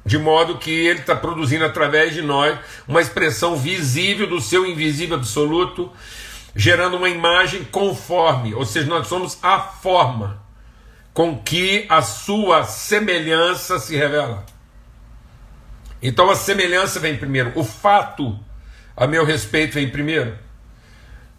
De 0.05 0.17
modo 0.17 0.59
que 0.59 0.71
Ele 0.71 1.01
está 1.01 1.17
produzindo 1.17 1.65
através 1.65 2.15
de 2.15 2.23
nós 2.23 2.57
uma 2.87 3.01
expressão 3.01 3.57
visível 3.57 4.29
do 4.29 4.41
seu 4.41 4.65
invisível 4.65 5.17
absoluto, 5.17 5.93
gerando 6.55 6.97
uma 6.97 7.09
imagem 7.09 7.65
conforme, 7.65 8.55
ou 8.55 8.65
seja, 8.65 8.87
nós 8.87 9.09
somos 9.09 9.39
a 9.43 9.59
forma 9.59 10.46
com 11.17 11.35
que 11.35 11.87
a 11.89 12.03
sua 12.03 12.65
semelhança 12.65 13.79
se 13.79 13.97
revela. 13.97 14.45
Então 16.03 16.29
a 16.29 16.37
semelhança 16.37 17.01
vem 17.01 17.17
primeiro, 17.17 17.53
o 17.55 17.65
fato 17.65 18.39
a 18.95 19.07
meu 19.07 19.25
respeito 19.25 19.73
vem 19.73 19.89
primeiro. 19.89 20.39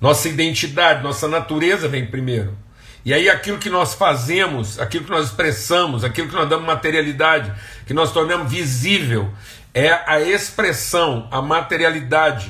Nossa 0.01 0.29
identidade, 0.29 1.03
nossa 1.03 1.27
natureza 1.27 1.87
vem 1.87 2.07
primeiro. 2.07 2.57
E 3.05 3.13
aí 3.13 3.29
aquilo 3.29 3.59
que 3.59 3.69
nós 3.69 3.93
fazemos, 3.93 4.79
aquilo 4.79 5.05
que 5.05 5.11
nós 5.11 5.27
expressamos, 5.27 6.03
aquilo 6.03 6.27
que 6.27 6.35
nós 6.35 6.49
damos 6.49 6.65
materialidade, 6.65 7.53
que 7.85 7.93
nós 7.93 8.11
tornamos 8.11 8.51
visível, 8.51 9.31
é 9.75 9.91
a 10.07 10.19
expressão, 10.19 11.27
a 11.29 11.39
materialidade 11.39 12.49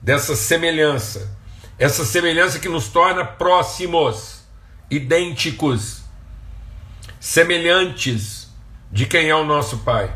dessa 0.00 0.36
semelhança. 0.36 1.28
Essa 1.76 2.04
semelhança 2.04 2.60
que 2.60 2.68
nos 2.68 2.86
torna 2.86 3.24
próximos, 3.24 4.44
idênticos 4.88 6.01
semelhantes 7.22 8.52
de 8.90 9.06
quem 9.06 9.28
é 9.30 9.34
o 9.36 9.44
nosso 9.44 9.78
Pai. 9.78 10.12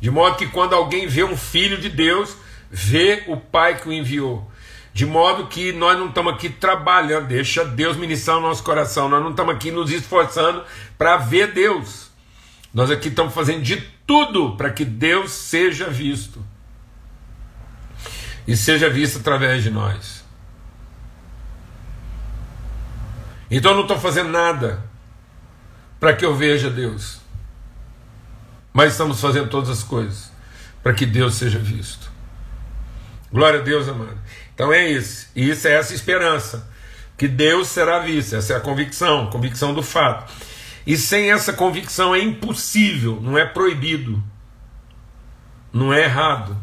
De 0.00 0.10
modo 0.10 0.36
que 0.36 0.46
quando 0.46 0.74
alguém 0.74 1.06
vê 1.06 1.22
um 1.22 1.36
filho 1.36 1.78
de 1.78 1.90
Deus, 1.90 2.34
vê 2.70 3.24
o 3.26 3.36
Pai 3.36 3.78
que 3.78 3.86
o 3.86 3.92
enviou. 3.92 4.50
De 4.94 5.04
modo 5.04 5.46
que 5.48 5.72
nós 5.72 5.98
não 5.98 6.08
estamos 6.08 6.32
aqui 6.32 6.48
trabalhando, 6.48 7.26
deixa 7.26 7.66
Deus 7.66 7.98
ministrar 7.98 8.38
o 8.38 8.40
nosso 8.40 8.62
coração, 8.62 9.10
nós 9.10 9.22
não 9.22 9.32
estamos 9.32 9.54
aqui 9.54 9.70
nos 9.70 9.90
esforçando 9.90 10.64
para 10.96 11.18
ver 11.18 11.52
Deus. 11.52 12.10
Nós 12.72 12.90
aqui 12.90 13.08
estamos 13.08 13.34
fazendo 13.34 13.60
de 13.60 13.76
tudo 14.06 14.56
para 14.56 14.70
que 14.70 14.86
Deus 14.86 15.32
seja 15.32 15.90
visto. 15.90 16.42
E 18.48 18.56
seja 18.56 18.88
visto 18.88 19.18
através 19.18 19.62
de 19.62 19.70
nós. 19.70 20.24
Então 23.50 23.72
eu 23.72 23.76
não 23.76 23.82
estou 23.82 23.98
fazendo 23.98 24.30
nada 24.30 24.90
para 26.02 26.16
que 26.16 26.24
eu 26.24 26.34
veja 26.34 26.68
Deus. 26.68 27.20
Mas 28.72 28.90
estamos 28.90 29.20
fazendo 29.20 29.48
todas 29.48 29.70
as 29.70 29.84
coisas 29.84 30.32
para 30.82 30.92
que 30.92 31.06
Deus 31.06 31.36
seja 31.36 31.60
visto. 31.60 32.10
Glória 33.30 33.60
a 33.60 33.62
Deus, 33.62 33.86
amado. 33.88 34.18
Então 34.52 34.72
é 34.72 34.90
isso. 34.90 35.28
E 35.36 35.48
isso 35.48 35.68
é 35.68 35.74
essa 35.74 35.94
esperança. 35.94 36.68
Que 37.16 37.28
Deus 37.28 37.68
será 37.68 38.00
visto. 38.00 38.34
Essa 38.34 38.54
é 38.54 38.56
a 38.56 38.60
convicção, 38.60 39.30
convicção 39.30 39.72
do 39.72 39.80
fato. 39.80 40.32
E 40.84 40.96
sem 40.96 41.30
essa 41.30 41.52
convicção 41.52 42.12
é 42.12 42.18
impossível, 42.18 43.20
não 43.22 43.38
é 43.38 43.46
proibido, 43.46 44.20
não 45.72 45.92
é 45.92 46.02
errado, 46.02 46.58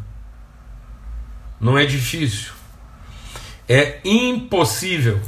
não 1.58 1.78
é 1.78 1.86
difícil, 1.86 2.52
é 3.66 4.00
impossível 4.04 5.18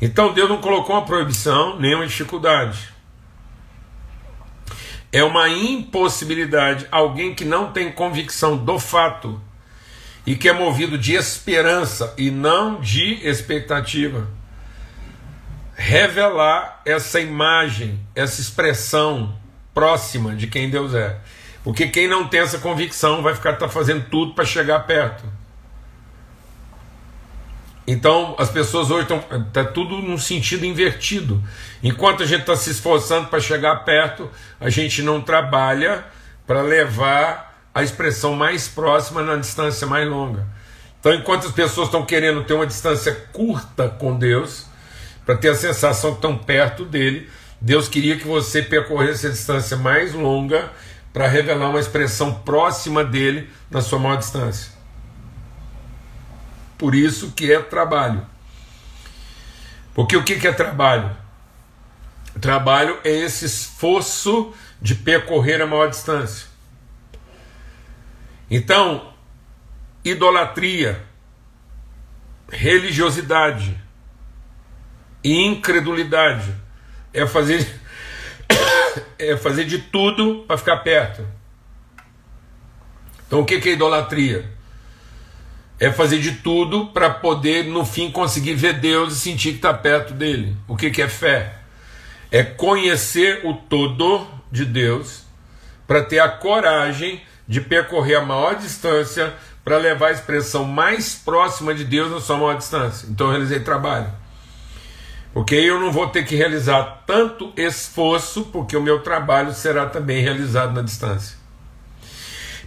então 0.00 0.32
Deus 0.32 0.48
não 0.48 0.60
colocou 0.60 0.96
uma 0.96 1.04
proibição, 1.04 1.78
nem 1.78 1.94
uma 1.94 2.06
dificuldade. 2.06 2.94
É 5.12 5.24
uma 5.24 5.48
impossibilidade. 5.48 6.86
Alguém 6.90 7.34
que 7.34 7.44
não 7.44 7.72
tem 7.72 7.90
convicção 7.90 8.56
do 8.56 8.78
fato 8.78 9.40
e 10.26 10.34
que 10.34 10.48
é 10.48 10.52
movido 10.52 10.98
de 10.98 11.14
esperança 11.14 12.12
e 12.18 12.30
não 12.30 12.80
de 12.80 13.26
expectativa, 13.26 14.28
revelar 15.74 16.82
essa 16.84 17.20
imagem, 17.20 18.00
essa 18.14 18.40
expressão 18.40 19.38
próxima 19.72 20.34
de 20.34 20.46
quem 20.46 20.68
Deus 20.68 20.94
é. 20.94 21.18
Porque 21.62 21.86
quem 21.88 22.08
não 22.08 22.26
tem 22.26 22.40
essa 22.40 22.58
convicção 22.58 23.22
vai 23.22 23.34
ficar 23.34 23.54
tá 23.54 23.68
fazendo 23.68 24.04
tudo 24.10 24.34
para 24.34 24.44
chegar 24.44 24.80
perto. 24.80 25.24
Então 27.86 28.34
as 28.38 28.50
pessoas 28.50 28.90
hoje 28.90 29.02
estão. 29.02 29.22
Está 29.46 29.64
tudo 29.64 29.98
num 29.98 30.18
sentido 30.18 30.64
invertido. 30.64 31.42
Enquanto 31.82 32.22
a 32.22 32.26
gente 32.26 32.40
está 32.40 32.56
se 32.56 32.70
esforçando 32.70 33.28
para 33.28 33.38
chegar 33.40 33.84
perto, 33.84 34.28
a 34.58 34.68
gente 34.68 35.02
não 35.02 35.20
trabalha 35.20 36.04
para 36.46 36.62
levar 36.62 37.68
a 37.74 37.82
expressão 37.82 38.34
mais 38.34 38.66
próxima 38.66 39.22
na 39.22 39.36
distância 39.36 39.86
mais 39.86 40.08
longa. 40.08 40.46
Então, 40.98 41.14
enquanto 41.14 41.46
as 41.46 41.52
pessoas 41.52 41.88
estão 41.88 42.04
querendo 42.04 42.42
ter 42.42 42.54
uma 42.54 42.66
distância 42.66 43.14
curta 43.32 43.88
com 43.88 44.18
Deus, 44.18 44.66
para 45.24 45.36
ter 45.36 45.50
a 45.50 45.54
sensação 45.54 46.12
que 46.12 46.18
estão 46.18 46.38
perto 46.38 46.84
dele, 46.84 47.28
Deus 47.60 47.88
queria 47.88 48.16
que 48.16 48.26
você 48.26 48.62
percorresse 48.62 49.26
a 49.26 49.30
distância 49.30 49.76
mais 49.76 50.14
longa 50.14 50.70
para 51.12 51.26
revelar 51.26 51.68
uma 51.68 51.80
expressão 51.80 52.32
próxima 52.32 53.04
dele 53.04 53.50
na 53.70 53.80
sua 53.80 53.98
maior 53.98 54.16
distância. 54.16 54.75
Por 56.78 56.94
isso 56.94 57.32
que 57.32 57.52
é 57.52 57.60
trabalho. 57.60 58.26
Porque 59.94 60.16
o 60.16 60.22
que 60.22 60.46
é 60.46 60.52
trabalho? 60.52 61.16
Trabalho 62.40 62.98
é 63.02 63.10
esse 63.10 63.46
esforço 63.46 64.52
de 64.80 64.94
percorrer 64.94 65.62
a 65.62 65.66
maior 65.66 65.88
distância. 65.88 66.48
Então, 68.50 69.12
idolatria, 70.04 71.02
religiosidade 72.50 73.76
e 75.24 75.44
incredulidade 75.44 76.54
é 77.12 77.26
fazer 77.26 77.66
é 79.18 79.36
fazer 79.36 79.64
de 79.64 79.78
tudo 79.78 80.44
para 80.46 80.58
ficar 80.58 80.76
perto. 80.78 81.26
Então 83.26 83.40
o 83.40 83.44
que 83.44 83.54
é 83.54 83.72
idolatria? 83.72 84.55
É 85.78 85.90
fazer 85.92 86.18
de 86.18 86.32
tudo 86.36 86.86
para 86.86 87.10
poder 87.10 87.64
no 87.64 87.84
fim 87.84 88.10
conseguir 88.10 88.54
ver 88.54 88.74
Deus 88.80 89.14
e 89.14 89.20
sentir 89.20 89.50
que 89.50 89.56
está 89.56 89.74
perto 89.74 90.14
dele. 90.14 90.56
O 90.66 90.76
que 90.76 91.00
é 91.00 91.08
fé? 91.08 91.54
É 92.30 92.42
conhecer 92.42 93.42
o 93.44 93.54
todo 93.54 94.26
de 94.50 94.64
Deus 94.64 95.24
para 95.86 96.02
ter 96.02 96.18
a 96.18 96.28
coragem 96.28 97.20
de 97.46 97.60
percorrer 97.60 98.16
a 98.16 98.24
maior 98.24 98.56
distância 98.56 99.34
para 99.64 99.78
levar 99.78 100.08
a 100.08 100.12
expressão 100.12 100.64
mais 100.64 101.14
próxima 101.14 101.74
de 101.74 101.84
Deus 101.84 102.10
na 102.10 102.20
sua 102.20 102.36
maior 102.36 102.56
distância. 102.56 103.08
Então 103.10 103.26
eu 103.26 103.32
realizei 103.32 103.60
trabalho. 103.60 104.12
Porque 105.34 105.54
eu 105.54 105.78
não 105.78 105.92
vou 105.92 106.08
ter 106.08 106.24
que 106.24 106.34
realizar 106.34 107.02
tanto 107.06 107.52
esforço, 107.56 108.44
porque 108.46 108.76
o 108.76 108.80
meu 108.80 109.00
trabalho 109.00 109.52
será 109.52 109.86
também 109.86 110.22
realizado 110.22 110.72
na 110.72 110.82
distância. 110.82 111.36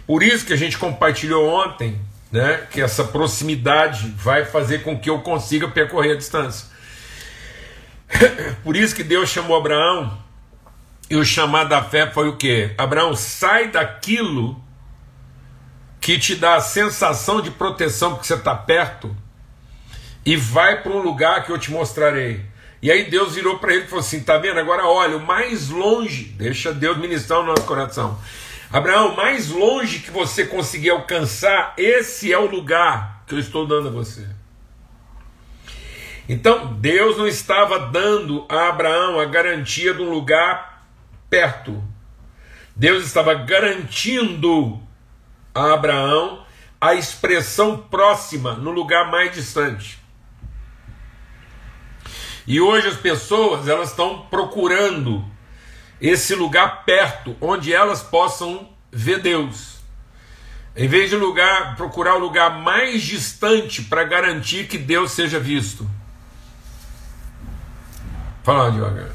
Por 0.06 0.22
isso 0.22 0.46
que 0.46 0.52
a 0.52 0.56
gente 0.56 0.78
compartilhou 0.78 1.48
ontem, 1.48 2.00
né, 2.30 2.66
que 2.70 2.80
essa 2.80 3.04
proximidade 3.04 4.08
vai 4.16 4.44
fazer 4.44 4.82
com 4.82 4.98
que 4.98 5.10
eu 5.10 5.20
consiga 5.20 5.68
percorrer 5.68 6.12
a 6.12 6.16
distância. 6.16 6.66
Por 8.62 8.76
isso 8.76 8.94
que 8.94 9.02
Deus 9.02 9.28
chamou 9.28 9.56
Abraão, 9.56 10.18
e 11.08 11.16
o 11.16 11.24
chamado 11.24 11.70
da 11.70 11.82
fé 11.82 12.08
foi 12.08 12.28
o 12.28 12.36
que? 12.36 12.70
Abraão, 12.78 13.16
sai 13.16 13.68
daquilo 13.68 14.62
que 16.00 16.18
te 16.18 16.36
dá 16.36 16.54
a 16.54 16.60
sensação 16.60 17.42
de 17.42 17.50
proteção 17.50 18.12
porque 18.12 18.26
você 18.26 18.34
está 18.34 18.54
perto 18.54 19.14
e 20.24 20.36
vai 20.36 20.82
para 20.82 20.92
um 20.92 21.02
lugar 21.02 21.44
que 21.44 21.50
eu 21.50 21.58
te 21.58 21.72
mostrarei. 21.72 22.44
E 22.80 22.90
aí 22.90 23.10
Deus 23.10 23.34
virou 23.34 23.58
para 23.58 23.74
ele 23.74 23.84
e 23.84 23.88
falou 23.88 24.00
assim: 24.00 24.20
tá 24.20 24.38
vendo? 24.38 24.58
Agora 24.58 24.86
olha, 24.86 25.16
o 25.16 25.26
mais 25.26 25.68
longe, 25.68 26.24
deixa 26.38 26.72
Deus 26.72 26.96
ministrar 26.96 27.40
o 27.40 27.44
nosso 27.44 27.64
coração. 27.64 28.18
Abraão, 28.72 29.16
mais 29.16 29.48
longe 29.48 29.98
que 29.98 30.10
você 30.10 30.46
conseguir 30.46 30.90
alcançar, 30.90 31.74
esse 31.76 32.32
é 32.32 32.38
o 32.38 32.46
lugar 32.46 33.24
que 33.26 33.34
eu 33.34 33.38
estou 33.38 33.66
dando 33.66 33.88
a 33.88 33.90
você. 33.90 34.28
Então 36.28 36.74
Deus 36.74 37.18
não 37.18 37.26
estava 37.26 37.78
dando 37.88 38.46
a 38.48 38.68
Abraão 38.68 39.18
a 39.18 39.24
garantia 39.24 39.92
de 39.92 40.00
um 40.00 40.10
lugar 40.10 40.86
perto. 41.28 41.82
Deus 42.76 43.04
estava 43.04 43.34
garantindo 43.34 44.80
a 45.52 45.74
Abraão 45.74 46.46
a 46.80 46.94
expressão 46.94 47.76
próxima 47.76 48.54
no 48.54 48.70
lugar 48.70 49.10
mais 49.10 49.32
distante. 49.32 49.98
E 52.46 52.60
hoje 52.60 52.86
as 52.86 52.96
pessoas 52.96 53.66
elas 53.66 53.90
estão 53.90 54.26
procurando 54.30 55.24
esse 56.00 56.34
lugar 56.34 56.84
perto, 56.84 57.36
onde 57.40 57.72
elas 57.72 58.02
possam 58.02 58.68
ver 58.90 59.20
Deus. 59.20 59.78
Em 60.74 60.88
vez 60.88 61.10
de 61.10 61.16
lugar, 61.16 61.76
procurar 61.76 62.14
o 62.14 62.20
lugar 62.20 62.58
mais 62.60 63.02
distante 63.02 63.82
para 63.82 64.04
garantir 64.04 64.66
que 64.66 64.78
Deus 64.78 65.12
seja 65.12 65.38
visto. 65.38 65.88
Fala 68.42 68.70
devagar. 68.70 69.10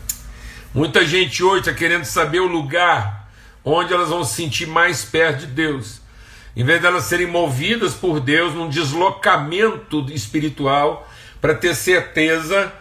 Muita 0.73 1.05
gente 1.05 1.43
hoje 1.43 1.61
está 1.61 1.73
querendo 1.73 2.05
saber 2.05 2.41
o 2.41 2.47
lugar 2.47 3.29
onde 3.63 3.93
elas 3.93 4.09
vão 4.09 4.23
se 4.23 4.35
sentir 4.35 4.67
mais 4.67 5.03
perto 5.03 5.39
de 5.39 5.47
Deus. 5.47 6.01
Em 6.55 6.63
vez 6.63 6.79
de 6.79 6.87
elas 6.87 7.05
serem 7.05 7.25
movidas 7.25 7.93
por 7.93 8.19
Deus 8.19 8.53
num 8.53 8.69
deslocamento 8.69 10.05
espiritual 10.11 11.09
para 11.41 11.55
ter 11.55 11.73
certeza 11.73 12.71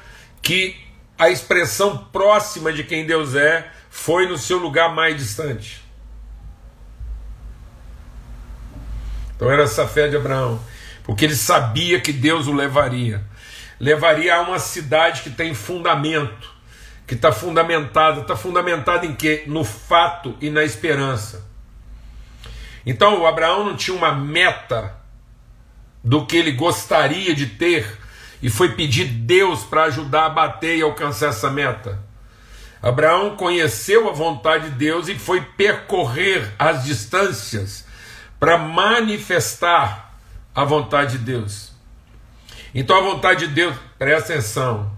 que 0.43 0.77
a 1.19 1.31
expressão 1.31 1.97
próxima 2.13 2.73
de 2.73 2.85
quem 2.85 3.07
Deus 3.07 3.35
é 3.35 3.73
foi 3.95 4.27
no 4.27 4.37
seu 4.37 4.59
lugar 4.59 4.93
mais 4.93 5.17
distante. 5.17 5.81
Então 9.37 9.49
era 9.49 9.63
essa 9.63 9.87
fé 9.87 10.09
de 10.09 10.17
Abraão, 10.17 10.61
porque 11.05 11.25
ele 11.25 11.37
sabia 11.37 12.01
que 12.01 12.13
Deus 12.13 12.49
o 12.49 12.53
levaria. 12.53 13.25
Levaria 13.79 14.35
a 14.35 14.41
uma 14.41 14.59
cidade 14.59 15.23
que 15.23 15.31
tem 15.31 15.55
fundamento, 15.55 16.53
que 17.07 17.15
está 17.15 17.31
fundamentada. 17.31 18.23
Está 18.23 18.35
fundamentada 18.35 19.07
em 19.07 19.15
quê? 19.15 19.45
No 19.47 19.63
fato 19.63 20.37
e 20.41 20.51
na 20.51 20.65
esperança. 20.65 21.49
Então 22.85 23.21
o 23.23 23.27
Abraão 23.29 23.65
não 23.65 23.77
tinha 23.77 23.97
uma 23.97 24.13
meta 24.13 24.93
do 26.03 26.27
que 26.27 26.37
ele 26.37 26.51
gostaria 26.51 27.33
de 27.33 27.47
ter 27.47 27.97
e 28.43 28.51
foi 28.51 28.73
pedir 28.73 29.05
Deus 29.05 29.63
para 29.63 29.85
ajudar 29.85 30.27
a 30.27 30.31
bater 30.31 30.77
e 30.79 30.83
alcançar 30.83 31.29
essa 31.29 31.49
meta. 31.49 32.04
Abraão 32.85 33.35
conheceu 33.35 34.11
a 34.11 34.13
vontade 34.13 34.69
de 34.69 34.77
Deus 34.77 35.09
e 35.09 35.15
foi 35.15 35.41
percorrer 35.41 36.53
as 36.59 36.85
distâncias 36.85 37.87
para 38.39 38.59
manifestar 38.59 40.15
a 40.55 40.65
vontade 40.65 41.17
de 41.17 41.25
Deus. 41.25 41.73
Então 42.75 42.95
a 42.95 43.01
vontade 43.01 43.47
de 43.47 43.55
Deus, 43.55 43.75
presta 43.99 44.35
atenção. 44.35 44.93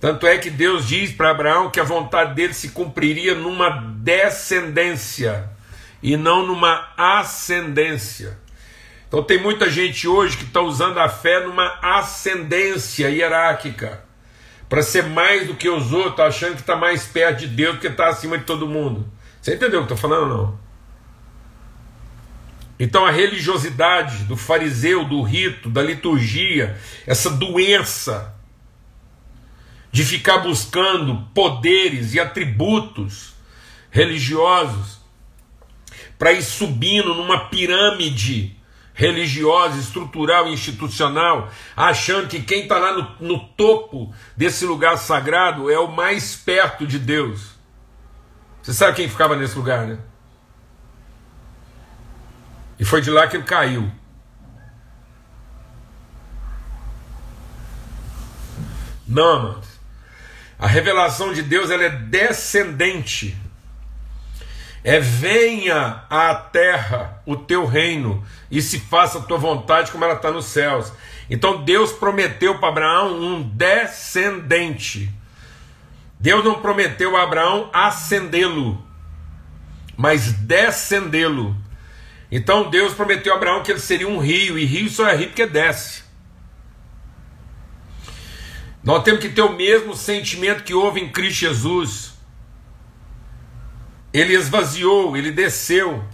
Tanto 0.00 0.26
é 0.26 0.36
que 0.36 0.50
Deus 0.50 0.88
diz 0.88 1.12
para 1.12 1.30
Abraão 1.30 1.70
que 1.70 1.78
a 1.78 1.84
vontade 1.84 2.34
dele 2.34 2.54
se 2.54 2.70
cumpriria 2.70 3.36
numa 3.36 3.70
descendência 3.70 5.48
e 6.02 6.16
não 6.16 6.44
numa 6.44 6.88
ascendência. 6.96 8.36
Então 9.06 9.22
tem 9.22 9.40
muita 9.40 9.70
gente 9.70 10.08
hoje 10.08 10.36
que 10.36 10.44
está 10.44 10.60
usando 10.60 10.98
a 10.98 11.08
fé 11.08 11.38
numa 11.38 11.78
ascendência 11.80 13.08
hierárquica 13.08 14.01
para 14.72 14.82
ser 14.82 15.04
mais 15.04 15.46
do 15.46 15.54
que 15.54 15.68
os 15.68 15.92
outros, 15.92 16.18
achando 16.20 16.54
que 16.54 16.62
está 16.62 16.74
mais 16.74 17.04
perto 17.04 17.40
de 17.40 17.48
Deus 17.48 17.74
porque 17.74 17.88
está 17.88 18.08
acima 18.08 18.38
de 18.38 18.44
todo 18.44 18.66
mundo. 18.66 19.06
Você 19.38 19.54
entendeu 19.54 19.82
o 19.82 19.86
que 19.86 19.92
eu 19.92 19.96
estou 19.96 20.10
falando 20.10 20.34
não? 20.34 20.58
Então 22.80 23.04
a 23.04 23.10
religiosidade 23.10 24.24
do 24.24 24.34
fariseu, 24.34 25.04
do 25.04 25.20
rito, 25.20 25.68
da 25.68 25.82
liturgia, 25.82 26.74
essa 27.06 27.28
doença 27.28 28.34
de 29.92 30.02
ficar 30.06 30.38
buscando 30.38 31.22
poderes 31.34 32.14
e 32.14 32.20
atributos 32.20 33.34
religiosos 33.90 35.00
para 36.18 36.32
ir 36.32 36.42
subindo 36.42 37.12
numa 37.12 37.50
pirâmide 37.50 38.56
religiosa, 38.94 39.78
estrutural 39.78 40.48
e 40.48 40.52
institucional, 40.52 41.50
achando 41.76 42.28
que 42.28 42.42
quem 42.42 42.62
está 42.62 42.78
lá 42.78 42.92
no, 42.92 43.28
no 43.28 43.48
topo 43.48 44.14
desse 44.36 44.64
lugar 44.64 44.98
sagrado 44.98 45.70
é 45.70 45.78
o 45.78 45.90
mais 45.90 46.36
perto 46.36 46.86
de 46.86 46.98
Deus. 46.98 47.52
Você 48.62 48.72
sabe 48.72 48.96
quem 48.96 49.08
ficava 49.08 49.34
nesse 49.34 49.56
lugar, 49.56 49.86
né? 49.86 49.98
E 52.78 52.84
foi 52.84 53.00
de 53.00 53.10
lá 53.10 53.26
que 53.26 53.36
ele 53.36 53.44
caiu. 53.44 53.90
Não, 59.06 59.36
amados. 59.36 59.68
A 60.58 60.66
revelação 60.66 61.32
de 61.32 61.42
Deus 61.42 61.70
ela 61.70 61.84
é 61.84 61.90
descendente 61.90 63.36
é 64.84 64.98
venha 64.98 66.04
à 66.10 66.34
terra 66.34 67.22
o 67.24 67.36
teu 67.36 67.64
reino 67.64 68.24
e 68.50 68.60
se 68.60 68.80
faça 68.80 69.18
a 69.18 69.22
tua 69.22 69.38
vontade 69.38 69.92
como 69.92 70.04
ela 70.04 70.14
está 70.14 70.30
nos 70.30 70.46
céus. 70.46 70.92
Então 71.30 71.62
Deus 71.62 71.92
prometeu 71.92 72.58
para 72.58 72.68
Abraão 72.68 73.20
um 73.20 73.42
descendente. 73.42 75.08
Deus 76.18 76.44
não 76.44 76.60
prometeu 76.60 77.16
a 77.16 77.22
Abraão 77.22 77.70
ascendê-lo, 77.72 78.84
mas 79.96 80.32
descendê-lo. 80.32 81.56
Então 82.30 82.68
Deus 82.70 82.92
prometeu 82.92 83.32
a 83.32 83.36
Abraão 83.36 83.62
que 83.62 83.70
ele 83.70 83.80
seria 83.80 84.08
um 84.08 84.18
rio, 84.18 84.58
e 84.58 84.64
rio 84.64 84.88
só 84.88 85.08
é 85.08 85.14
rio 85.14 85.28
porque 85.28 85.46
desce. 85.46 86.02
Nós 88.82 89.04
temos 89.04 89.20
que 89.20 89.28
ter 89.28 89.42
o 89.42 89.52
mesmo 89.52 89.94
sentimento 89.94 90.64
que 90.64 90.74
houve 90.74 91.00
em 91.00 91.08
Cristo 91.08 91.38
Jesus 91.38 92.11
ele 94.12 94.34
esvaziou, 94.34 95.16
ele 95.16 95.30
desceu. 95.30 96.04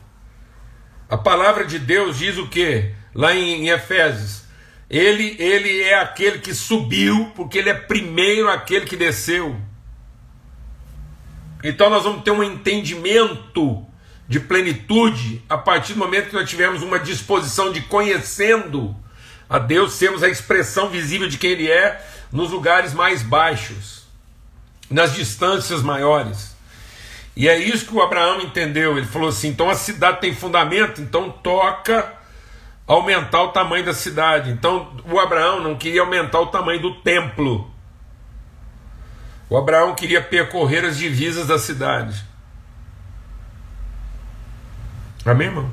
A 1.09 1.17
palavra 1.17 1.65
de 1.65 1.79
Deus 1.79 2.19
diz 2.19 2.37
o 2.39 2.49
que? 2.49 2.93
Lá 3.15 3.35
em, 3.35 3.65
em 3.65 3.69
Efésios. 3.71 4.43
Ele, 4.89 5.37
ele 5.39 5.83
é 5.83 5.99
aquele 5.99 6.39
que 6.39 6.55
subiu, 6.55 7.33
porque 7.35 7.59
ele 7.59 7.69
é 7.69 7.75
primeiro 7.75 8.49
aquele 8.49 8.87
que 8.87 8.97
desceu. 8.97 9.57
Então 11.63 11.91
nós 11.91 12.05
vamos 12.05 12.23
ter 12.23 12.31
um 12.31 12.43
entendimento 12.43 13.85
de 14.29 14.39
plenitude 14.39 15.43
a 15.49 15.59
partir 15.59 15.95
do 15.95 15.99
momento 15.99 16.29
que 16.29 16.35
nós 16.35 16.49
tivermos 16.49 16.83
uma 16.83 16.99
disposição 16.99 17.73
de 17.73 17.81
conhecendo 17.83 18.95
a 19.49 19.59
Deus, 19.59 19.95
sermos 19.95 20.23
a 20.23 20.29
expressão 20.29 20.91
visível 20.91 21.27
de 21.27 21.39
quem 21.39 21.51
Ele 21.53 21.71
é 21.71 22.01
nos 22.31 22.51
lugares 22.51 22.93
mais 22.93 23.23
baixos, 23.23 24.07
nas 24.91 25.15
distâncias 25.15 25.83
maiores. 25.83 26.48
E 27.39 27.49
é 27.49 27.57
isso 27.57 27.87
que 27.87 27.95
o 27.95 28.03
Abraão 28.03 28.41
entendeu. 28.41 28.99
Ele 28.99 29.07
falou 29.07 29.29
assim: 29.29 29.51
então 29.51 29.71
a 29.71 29.77
cidade 29.77 30.21
tem 30.21 30.35
fundamento, 30.35 31.01
então 31.01 31.31
toca 31.31 32.13
aumentar 32.85 33.45
o 33.45 33.53
tamanho 33.53 33.85
da 33.85 33.95
cidade. 33.95 34.51
Então 34.51 34.93
o 35.09 35.21
Abraão 35.21 35.63
não 35.63 35.77
queria 35.77 36.01
aumentar 36.01 36.41
o 36.41 36.49
tamanho 36.49 36.83
do 36.83 36.97
templo. 36.97 37.73
O 39.49 39.57
Abraão 39.57 39.95
queria 39.95 40.21
percorrer 40.21 40.85
as 40.85 40.99
divisas 40.99 41.47
da 41.47 41.61
cidade. 41.61 42.27
Amém, 45.25 45.47
irmãos? 45.47 45.71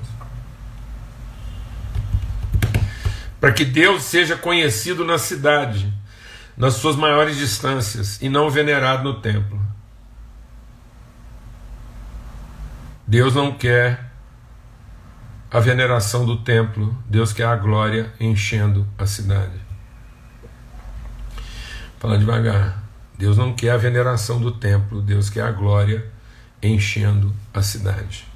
Para 3.42 3.52
que 3.52 3.66
Deus 3.66 4.04
seja 4.04 4.38
conhecido 4.38 5.04
na 5.04 5.18
cidade, 5.18 5.92
nas 6.56 6.76
suas 6.76 6.96
maiores 6.96 7.38
distâncias, 7.38 8.22
e 8.22 8.30
não 8.30 8.52
venerado 8.52 9.04
no 9.04 9.20
templo. 9.20 9.65
Deus 13.08 13.36
não 13.36 13.52
quer 13.52 14.12
a 15.52 15.60
veneração 15.60 16.26
do 16.26 16.38
templo, 16.38 16.98
Deus 17.08 17.32
quer 17.32 17.46
a 17.46 17.56
glória 17.56 18.12
enchendo 18.20 18.88
a 18.98 19.06
cidade. 19.06 19.60
Fala 22.00 22.18
devagar. 22.18 22.84
Deus 23.18 23.38
não 23.38 23.54
quer 23.54 23.72
a 23.72 23.78
veneração 23.78 24.40
do 24.42 24.52
templo, 24.52 25.02
Deus 25.02 25.30
quer 25.30 25.44
a 25.44 25.52
glória 25.52 26.06
enchendo 26.62 27.34
a 27.54 27.62
cidade. 27.62 28.28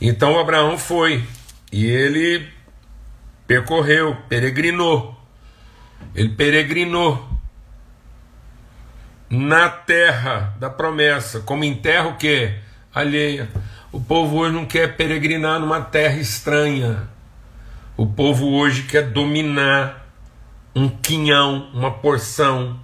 Então 0.00 0.38
Abraão 0.38 0.76
foi 0.76 1.24
e 1.70 1.86
ele 1.86 2.46
percorreu, 3.46 4.16
peregrinou. 4.28 5.18
Ele 6.14 6.30
peregrinou 6.30 7.30
na 9.30 9.70
terra 9.70 10.54
da 10.58 10.68
promessa, 10.68 11.40
como 11.40 11.64
em 11.64 11.74
terra 11.74 12.08
o 12.08 12.16
que? 12.16 12.54
Alheia. 12.94 13.50
O 13.90 14.00
povo 14.00 14.36
hoje 14.36 14.54
não 14.54 14.66
quer 14.66 14.96
peregrinar 14.96 15.58
numa 15.58 15.80
terra 15.80 16.18
estranha. 16.18 17.08
O 17.96 18.06
povo 18.06 18.48
hoje 18.50 18.82
quer 18.82 19.10
dominar 19.10 20.06
um 20.74 20.88
quinhão, 20.88 21.70
uma 21.72 21.90
porção 21.90 22.78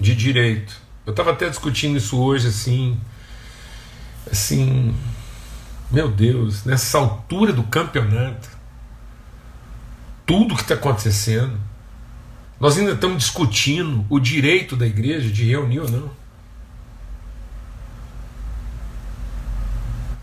de 0.00 0.14
direito. 0.14 0.76
Eu 1.04 1.10
estava 1.10 1.32
até 1.32 1.48
discutindo 1.48 1.96
isso 1.96 2.18
hoje, 2.18 2.48
assim, 2.48 2.98
assim, 4.30 4.94
meu 5.90 6.08
Deus, 6.08 6.64
nessa 6.64 6.98
altura 6.98 7.52
do 7.52 7.64
campeonato, 7.64 8.48
tudo 10.24 10.54
que 10.54 10.62
está 10.62 10.74
acontecendo, 10.74 11.58
nós 12.58 12.78
ainda 12.78 12.92
estamos 12.92 13.18
discutindo 13.18 14.06
o 14.08 14.20
direito 14.20 14.76
da 14.76 14.86
igreja 14.86 15.28
de 15.28 15.44
reunir 15.44 15.80
ou 15.80 15.90
não. 15.90 16.21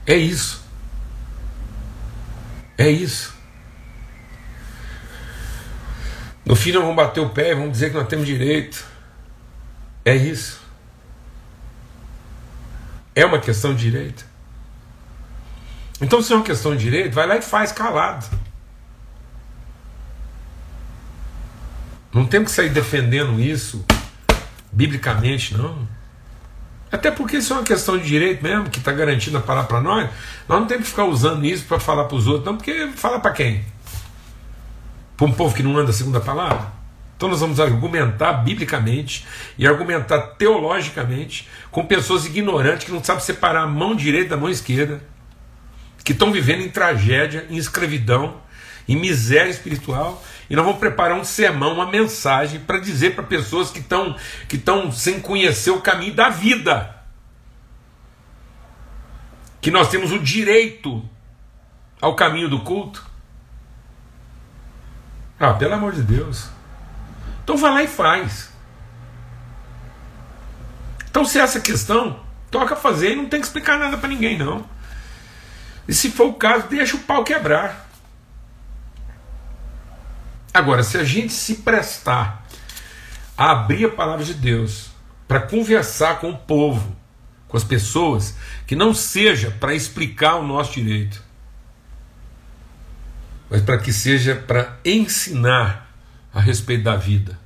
É 0.10 0.16
isso. 0.16 0.60
É 2.76 2.90
isso. 2.90 3.32
No 6.44 6.56
fim, 6.56 6.72
nós 6.72 6.82
vamos 6.82 6.96
bater 6.96 7.20
o 7.20 7.30
pé 7.30 7.54
vamos 7.54 7.74
dizer 7.74 7.92
que 7.92 7.96
nós 7.96 8.08
temos 8.08 8.26
direito. 8.26 8.84
É 10.04 10.16
isso. 10.16 10.60
É 13.14 13.24
uma 13.24 13.38
questão 13.38 13.76
de 13.76 13.82
direito. 13.82 14.26
Então, 16.02 16.24
se 16.24 16.34
é 16.34 16.36
uma 16.36 16.44
questão 16.44 16.76
de 16.76 16.82
direito, 16.82 17.14
vai 17.14 17.28
lá 17.28 17.38
e 17.38 17.42
faz 17.44 17.72
calado. 17.72 18.26
Não 22.12 22.26
temos 22.26 22.50
que 22.50 22.56
sair 22.56 22.70
defendendo 22.70 23.40
isso 23.40 23.86
biblicamente, 24.72 25.56
não. 25.56 25.88
Até 26.92 27.12
porque 27.12 27.38
isso 27.38 27.54
é 27.54 27.58
uma 27.58 27.64
questão 27.64 27.98
de 27.98 28.06
direito 28.06 28.42
mesmo, 28.44 28.70
que 28.70 28.80
está 28.80 28.92
garantido 28.92 29.38
a 29.38 29.42
palavra 29.42 29.68
para 29.68 29.82
nós. 29.82 30.10
Nós 30.48 30.60
não 30.60 30.68
temos 30.68 30.86
que 30.86 30.90
ficar 30.90 31.06
usando 31.06 31.46
isso 31.46 31.66
para 31.66 31.80
falar 31.80 32.06
para 32.06 32.18
os 32.18 32.28
outros, 32.28 32.46
não, 32.46 32.58
porque 32.58 32.90
fala 32.96 33.20
para 33.20 33.32
quem? 33.32 33.64
Para 35.16 35.28
um 35.28 35.32
povo 35.32 35.56
que 35.56 35.62
não 35.62 35.78
anda 35.78 35.92
a 35.92 36.22
palavra? 36.22 36.80
Então 37.16 37.28
nós 37.28 37.42
vamos 37.42 37.60
argumentar 37.60 38.32
biblicamente 38.32 39.28
e 39.58 39.68
argumentar 39.68 40.20
teologicamente 40.38 41.50
com 41.70 41.86
pessoas 41.86 42.26
ignorantes 42.26 42.86
que 42.86 42.94
não 42.94 43.04
sabem 43.04 43.22
separar 43.22 43.64
a 43.64 43.68
mão 43.68 43.94
direita 43.94 44.30
da 44.30 44.38
mão 44.38 44.50
esquerda, 44.50 45.02
que 46.02 46.14
estão 46.14 46.32
vivendo 46.32 46.62
em 46.62 46.70
tragédia, 46.70 47.46
em 47.50 47.58
escravidão, 47.58 48.38
em 48.92 48.96
miséria 48.96 49.50
espiritual, 49.50 50.22
e 50.50 50.56
nós 50.56 50.66
vamos 50.66 50.80
preparar 50.80 51.18
um 51.18 51.24
sermão, 51.24 51.74
uma 51.74 51.86
mensagem 51.86 52.60
para 52.60 52.80
dizer 52.80 53.16
para 53.16 53.24
pessoas 53.24 53.70
que 53.70 53.80
estão 53.80 54.16
que 54.48 54.56
estão 54.56 54.92
sem 54.92 55.20
conhecer 55.20 55.72
o 55.72 55.80
caminho 55.80 56.14
da 56.14 56.30
vida 56.30 57.00
que 59.62 59.72
nós 59.72 59.90
temos 59.90 60.12
o 60.12 60.20
direito 60.20 61.08
ao 62.02 62.16
caminho 62.16 62.50
do 62.50 62.62
culto. 62.62 63.06
Ah, 65.40 65.54
pelo 65.54 65.74
amor 65.74 65.94
de 65.94 66.02
Deus. 66.02 66.50
Então 67.44 67.58
vai 67.58 67.72
lá 67.72 67.84
e 67.84 67.88
faz. 67.88 68.52
Então, 71.10 71.26
se 71.26 71.40
é 71.40 71.42
essa 71.42 71.60
questão, 71.60 72.20
toca 72.52 72.76
fazer 72.76 73.14
e 73.14 73.16
não 73.16 73.28
tem 73.28 73.40
que 73.40 73.48
explicar 73.48 73.80
nada 73.80 73.98
para 73.98 74.10
ninguém, 74.10 74.38
não. 74.38 74.66
E 75.88 75.94
se 75.94 76.12
for 76.12 76.28
o 76.28 76.34
caso, 76.34 76.68
deixa 76.68 76.96
o 76.96 77.00
pau 77.00 77.24
quebrar. 77.24 77.89
Agora, 80.60 80.84
se 80.84 80.98
a 80.98 81.06
gente 81.06 81.32
se 81.32 81.56
prestar 81.56 82.46
a 83.38 83.52
abrir 83.52 83.86
a 83.86 83.90
palavra 83.90 84.26
de 84.26 84.34
Deus 84.34 84.90
para 85.26 85.40
conversar 85.40 86.20
com 86.20 86.32
o 86.32 86.38
povo, 86.38 86.94
com 87.48 87.56
as 87.56 87.64
pessoas, 87.64 88.36
que 88.68 88.76
não 88.76 88.94
seja 88.94 89.52
para 89.52 89.74
explicar 89.74 90.36
o 90.36 90.46
nosso 90.46 90.74
direito, 90.74 91.24
mas 93.50 93.62
para 93.62 93.78
que 93.78 93.94
seja 93.94 94.36
para 94.36 94.78
ensinar 94.84 95.90
a 96.34 96.42
respeito 96.42 96.84
da 96.84 96.98
vida. 96.98 97.40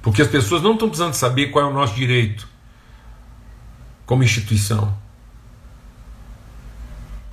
Porque 0.00 0.22
as 0.22 0.28
pessoas 0.28 0.62
não 0.62 0.74
estão 0.74 0.88
precisando 0.88 1.14
saber 1.14 1.48
qual 1.48 1.64
é 1.64 1.68
o 1.68 1.74
nosso 1.74 1.96
direito 1.96 2.48
como 4.06 4.22
instituição. 4.22 4.96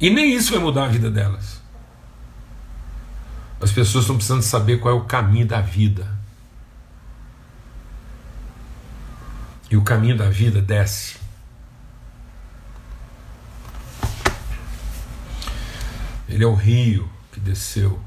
E 0.02 0.10
nem 0.10 0.34
isso 0.34 0.52
vai 0.52 0.60
mudar 0.60 0.86
a 0.86 0.88
vida 0.88 1.12
delas. 1.12 1.59
As 3.62 3.72
pessoas 3.72 4.04
estão 4.04 4.16
precisando 4.16 4.42
saber 4.42 4.80
qual 4.80 4.96
é 4.96 4.98
o 4.98 5.06
caminho 5.06 5.46
da 5.46 5.62
vida. 5.62 6.08
E 9.70 9.78
o 9.78 9.84
caminho 9.84 10.18
da 10.18 10.30
vida 10.30 10.62
desce. 10.62 11.18
Ele 16.28 16.44
é 16.44 16.48
o 16.48 16.56
rio 16.56 17.10
que 17.32 17.40
desceu 17.40 18.02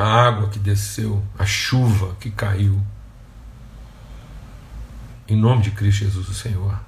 a 0.00 0.26
água 0.26 0.48
que 0.48 0.58
desceu, 0.58 1.22
a 1.38 1.46
chuva 1.46 2.14
que 2.20 2.30
caiu. 2.30 2.80
Em 5.26 5.36
nome 5.36 5.62
de 5.62 5.70
Cristo 5.70 6.04
Jesus, 6.04 6.28
o 6.28 6.34
Senhor. 6.34 6.78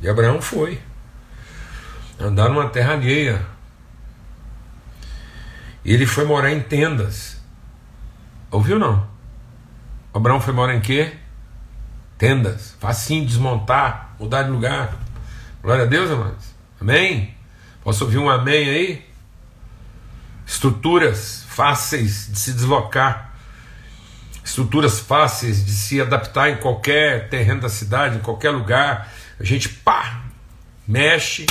E 0.00 0.08
Abraão 0.08 0.42
foi 0.42 0.80
andar 2.18 2.48
numa 2.48 2.68
terra 2.68 2.94
alheia. 2.94 3.46
E 5.88 5.92
ele 5.94 6.04
foi 6.04 6.26
morar 6.26 6.52
em 6.52 6.60
tendas. 6.60 7.40
Ouviu 8.50 8.78
não? 8.78 9.08
Abraão 10.12 10.38
foi 10.38 10.52
morar 10.52 10.74
em 10.74 10.82
quê? 10.82 11.14
Tendas. 12.18 12.76
Facinho 12.78 13.24
desmontar, 13.24 14.14
mudar 14.20 14.42
de 14.42 14.50
lugar. 14.50 14.94
Glória 15.62 15.84
a 15.84 15.86
Deus, 15.86 16.10
amados. 16.10 16.44
Amém? 16.78 17.34
Posso 17.82 18.04
ouvir 18.04 18.18
um 18.18 18.28
amém 18.28 18.68
aí? 18.68 19.08
estruturas 20.46 21.46
fáceis 21.48 22.28
de 22.30 22.38
se 22.38 22.52
deslocar, 22.52 23.32
estruturas 24.44 25.00
fáceis 25.00 25.64
de 25.64 25.72
se 25.72 26.02
adaptar 26.02 26.50
em 26.50 26.58
qualquer 26.58 27.30
terreno 27.30 27.62
da 27.62 27.70
cidade, 27.70 28.18
em 28.18 28.20
qualquer 28.20 28.50
lugar. 28.50 29.10
A 29.40 29.42
gente 29.42 29.70
pá, 29.70 30.20
mexe 30.86 31.46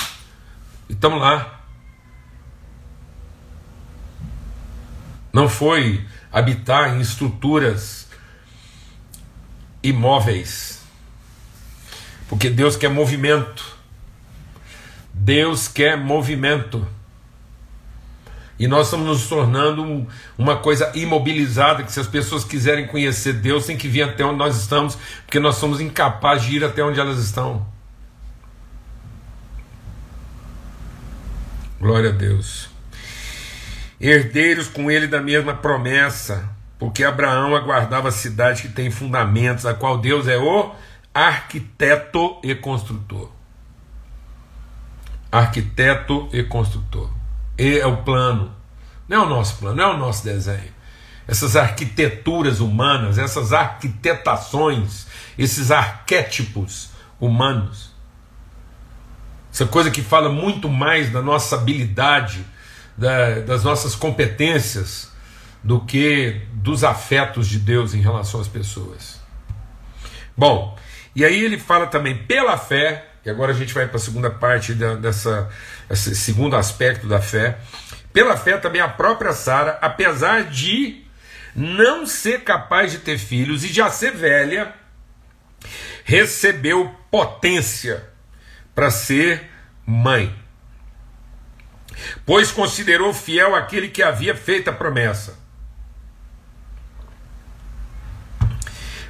e 0.87 0.93
estamos 0.93 1.19
lá. 1.19 1.56
Não 5.37 5.47
foi 5.47 6.03
habitar 6.33 6.95
em 6.95 6.99
estruturas 6.99 8.07
imóveis, 9.83 10.81
porque 12.27 12.49
Deus 12.49 12.75
quer 12.75 12.89
movimento. 12.89 13.77
Deus 15.13 15.67
quer 15.67 15.95
movimento. 15.95 16.87
E 18.57 18.67
nós 18.67 18.87
estamos 18.87 19.05
nos 19.05 19.29
tornando 19.29 19.83
um, 19.83 20.07
uma 20.39 20.57
coisa 20.57 20.91
imobilizada, 20.95 21.83
que 21.83 21.91
se 21.91 21.99
as 21.99 22.07
pessoas 22.07 22.43
quiserem 22.43 22.87
conhecer 22.87 23.33
Deus, 23.33 23.67
tem 23.67 23.77
que 23.77 23.87
vir 23.87 24.01
até 24.01 24.25
onde 24.25 24.39
nós 24.39 24.57
estamos, 24.57 24.97
porque 25.23 25.39
nós 25.39 25.57
somos 25.57 25.79
incapazes 25.79 26.47
de 26.47 26.55
ir 26.55 26.63
até 26.63 26.83
onde 26.83 26.99
elas 26.99 27.19
estão. 27.19 27.63
Glória 31.79 32.09
a 32.09 32.13
Deus. 32.13 32.75
Herdeiros 33.99 34.67
com 34.67 34.91
ele 34.91 35.07
da 35.07 35.19
mesma 35.19 35.55
promessa, 35.55 36.49
porque 36.77 37.03
Abraão 37.03 37.55
aguardava 37.55 38.09
a 38.09 38.11
cidade 38.11 38.61
que 38.61 38.69
tem 38.69 38.91
fundamentos, 38.91 39.65
a 39.65 39.73
qual 39.73 39.97
Deus 39.97 40.27
é 40.27 40.37
o 40.37 40.71
arquiteto 41.13 42.37
e 42.43 42.53
construtor. 42.53 43.31
Arquiteto 45.31 46.29
e 46.31 46.43
construtor. 46.43 47.09
E 47.57 47.79
é 47.79 47.87
o 47.87 47.97
plano. 47.97 48.55
Não 49.07 49.23
é 49.23 49.25
o 49.25 49.29
nosso 49.29 49.57
plano, 49.57 49.77
não 49.77 49.91
é 49.91 49.95
o 49.95 49.97
nosso 49.97 50.23
desenho. 50.23 50.77
Essas 51.27 51.55
arquiteturas 51.55 52.59
humanas, 52.59 53.17
essas 53.17 53.51
arquitetações, 53.51 55.07
esses 55.37 55.71
arquétipos 55.71 56.91
humanos. 57.19 57.91
Essa 59.51 59.65
coisa 59.65 59.89
que 59.89 60.03
fala 60.03 60.29
muito 60.29 60.69
mais 60.69 61.11
da 61.11 61.21
nossa 61.21 61.55
habilidade, 61.55 62.45
da, 62.97 63.39
das 63.41 63.63
nossas 63.63 63.95
competências, 63.95 65.11
do 65.63 65.81
que 65.81 66.41
dos 66.53 66.83
afetos 66.83 67.47
de 67.47 67.59
Deus 67.59 67.93
em 67.93 68.01
relação 68.01 68.39
às 68.39 68.47
pessoas. 68.47 69.19
Bom, 70.35 70.77
e 71.15 71.25
aí 71.25 71.43
ele 71.43 71.57
fala 71.57 71.87
também 71.87 72.17
pela 72.25 72.57
fé, 72.57 73.05
e 73.25 73.29
agora 73.29 73.51
a 73.51 73.55
gente 73.55 73.73
vai 73.73 73.87
para 73.87 73.97
a 73.97 73.99
segunda 73.99 74.29
parte 74.29 74.73
da, 74.73 74.95
dessa, 74.95 75.49
esse 75.89 76.15
segundo 76.15 76.55
aspecto 76.55 77.07
da 77.07 77.21
fé. 77.21 77.57
Pela 78.13 78.37
fé 78.37 78.57
também 78.57 78.81
a 78.81 78.87
própria 78.87 79.33
Sara, 79.33 79.77
apesar 79.81 80.43
de 80.45 81.03
não 81.55 82.05
ser 82.05 82.43
capaz 82.43 82.91
de 82.91 82.99
ter 82.99 83.17
filhos 83.17 83.63
e 83.63 83.67
já 83.67 83.89
ser 83.89 84.11
velha, 84.11 84.73
recebeu 86.03 86.95
potência 87.11 88.07
para 88.73 88.89
ser 88.89 89.49
mãe. 89.85 90.33
Pois 92.25 92.51
considerou 92.51 93.13
fiel 93.13 93.55
aquele 93.55 93.89
que 93.89 94.03
havia 94.03 94.35
feito 94.35 94.69
a 94.69 94.73
promessa. 94.73 95.37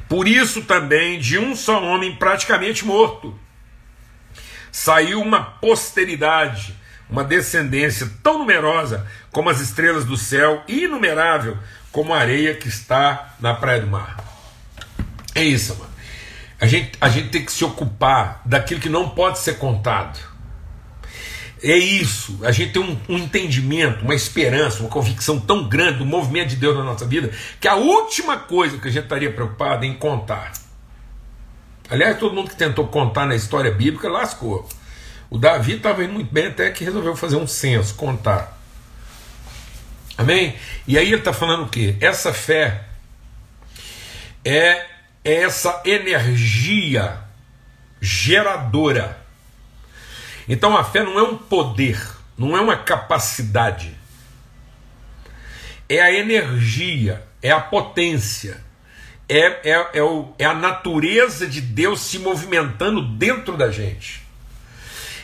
Por 0.07 0.27
isso 0.27 0.61
também, 0.63 1.19
de 1.19 1.37
um 1.37 1.55
só 1.55 1.83
homem 1.83 2.15
praticamente 2.15 2.85
morto, 2.85 3.37
saiu 4.71 5.21
uma 5.21 5.43
posteridade, 5.43 6.73
uma 7.09 7.23
descendência 7.23 8.09
tão 8.23 8.39
numerosa 8.39 9.05
como 9.31 9.49
as 9.49 9.59
estrelas 9.59 10.05
do 10.05 10.15
céu, 10.15 10.63
inumerável 10.67 11.57
como 11.91 12.13
a 12.13 12.19
areia 12.19 12.53
que 12.53 12.67
está 12.67 13.33
na 13.39 13.53
praia 13.53 13.81
do 13.81 13.87
mar. 13.87 14.17
É 15.35 15.43
isso, 15.43 15.75
mano. 15.75 15.91
A 16.59 16.65
gente, 16.65 16.91
a 16.99 17.09
gente 17.09 17.29
tem 17.29 17.45
que 17.45 17.51
se 17.51 17.63
ocupar 17.63 18.41
daquilo 18.45 18.79
que 18.79 18.89
não 18.89 19.09
pode 19.09 19.39
ser 19.39 19.57
contado. 19.57 20.19
É 21.61 21.75
isso, 21.75 22.39
a 22.43 22.51
gente 22.51 22.73
tem 22.73 22.81
um, 22.81 22.97
um, 23.09 23.17
entendimento, 23.17 24.03
uma 24.03 24.13
esperança, 24.13 24.79
uma 24.81 24.89
convicção 24.89 25.39
tão 25.39 25.67
grande 25.67 25.99
do 25.99 26.05
movimento 26.05 26.49
de 26.49 26.55
Deus 26.55 26.77
na 26.77 26.83
nossa 26.83 27.05
vida, 27.05 27.31
que 27.59 27.67
a 27.67 27.75
última 27.75 28.37
coisa 28.37 28.77
que 28.77 28.87
a 28.87 28.91
gente 28.91 29.03
estaria 29.03 29.31
preocupado 29.31 29.83
é 29.83 29.87
em 29.87 29.95
contar. 29.95 30.53
Aliás, 31.89 32.19
todo 32.19 32.35
mundo 32.35 32.49
que 32.49 32.55
tentou 32.55 32.87
contar 32.87 33.25
na 33.25 33.35
história 33.35 33.71
bíblica 33.71 34.07
lascou. 34.07 34.67
O 35.29 35.37
Davi 35.37 35.73
estava 35.73 36.03
indo 36.03 36.13
muito 36.13 36.31
bem 36.31 36.47
até 36.47 36.69
que 36.69 36.83
resolveu 36.83 37.15
fazer 37.15 37.37
um 37.37 37.47
censo, 37.47 37.95
contar. 37.95 38.57
Amém? 40.17 40.55
E 40.87 40.97
aí 40.97 41.07
ele 41.07 41.17
está 41.17 41.33
falando 41.33 41.63
o 41.63 41.69
quê? 41.69 41.95
Essa 41.99 42.33
fé 42.33 42.85
é, 44.43 44.85
é 45.23 45.43
essa 45.43 45.81
energia 45.85 47.19
geradora 47.99 49.26
então 50.47 50.77
a 50.77 50.83
fé 50.83 51.03
não 51.03 51.19
é 51.19 51.23
um 51.23 51.37
poder, 51.37 51.99
não 52.37 52.55
é 52.55 52.61
uma 52.61 52.77
capacidade, 52.77 53.95
é 55.89 56.01
a 56.01 56.11
energia, 56.11 57.23
é 57.41 57.51
a 57.51 57.59
potência, 57.59 58.63
é, 59.29 59.71
é, 59.71 59.89
é, 59.93 60.03
o, 60.03 60.33
é 60.39 60.45
a 60.45 60.53
natureza 60.53 61.45
de 61.47 61.59
Deus 61.59 62.01
se 62.01 62.19
movimentando 62.19 63.01
dentro 63.01 63.57
da 63.57 63.69
gente. 63.69 64.25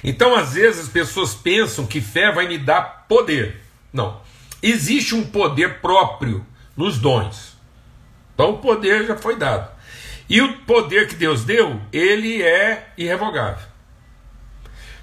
Então, 0.04 0.36
às 0.36 0.54
vezes, 0.54 0.82
as 0.82 0.90
pessoas 0.90 1.34
pensam 1.34 1.88
que 1.88 2.02
fé 2.02 2.32
vai 2.32 2.48
me 2.48 2.58
dar 2.58 3.06
poder. 3.08 3.62
Não. 3.92 4.22
Existe 4.62 5.16
um 5.16 5.26
poder 5.26 5.80
próprio 5.80 6.46
nos 6.76 6.98
dons. 6.98 7.58
Então, 8.34 8.52
o 8.52 8.58
poder 8.58 9.06
já 9.08 9.16
foi 9.16 9.38
dado. 9.38 9.72
E 10.30 10.42
o 10.42 10.58
poder 10.60 11.08
que 11.08 11.16
Deus 11.16 11.46
deu, 11.46 11.80
ele 11.92 12.42
é 12.42 12.92
irrevogável. 12.98 13.73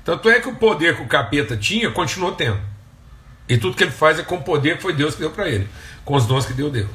Tanto 0.04 0.28
é 0.30 0.40
que 0.40 0.48
o 0.48 0.56
poder 0.56 0.96
que 0.96 1.02
o 1.02 1.08
capeta 1.08 1.56
tinha, 1.56 1.90
continuou 1.90 2.32
tendo. 2.32 2.60
E 3.48 3.58
tudo 3.58 3.76
que 3.76 3.84
ele 3.84 3.90
faz 3.90 4.18
é 4.18 4.22
com 4.22 4.36
o 4.36 4.42
poder 4.42 4.76
que 4.76 4.82
foi 4.82 4.92
Deus 4.92 5.14
que 5.14 5.20
deu 5.20 5.30
para 5.30 5.48
ele, 5.48 5.68
com 6.04 6.14
os 6.14 6.26
dons 6.26 6.46
que 6.46 6.52
Deus 6.52 6.72
deu. 6.72 6.88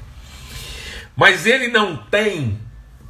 Mas 1.15 1.45
ele 1.45 1.67
não 1.67 1.97
tem 1.97 2.59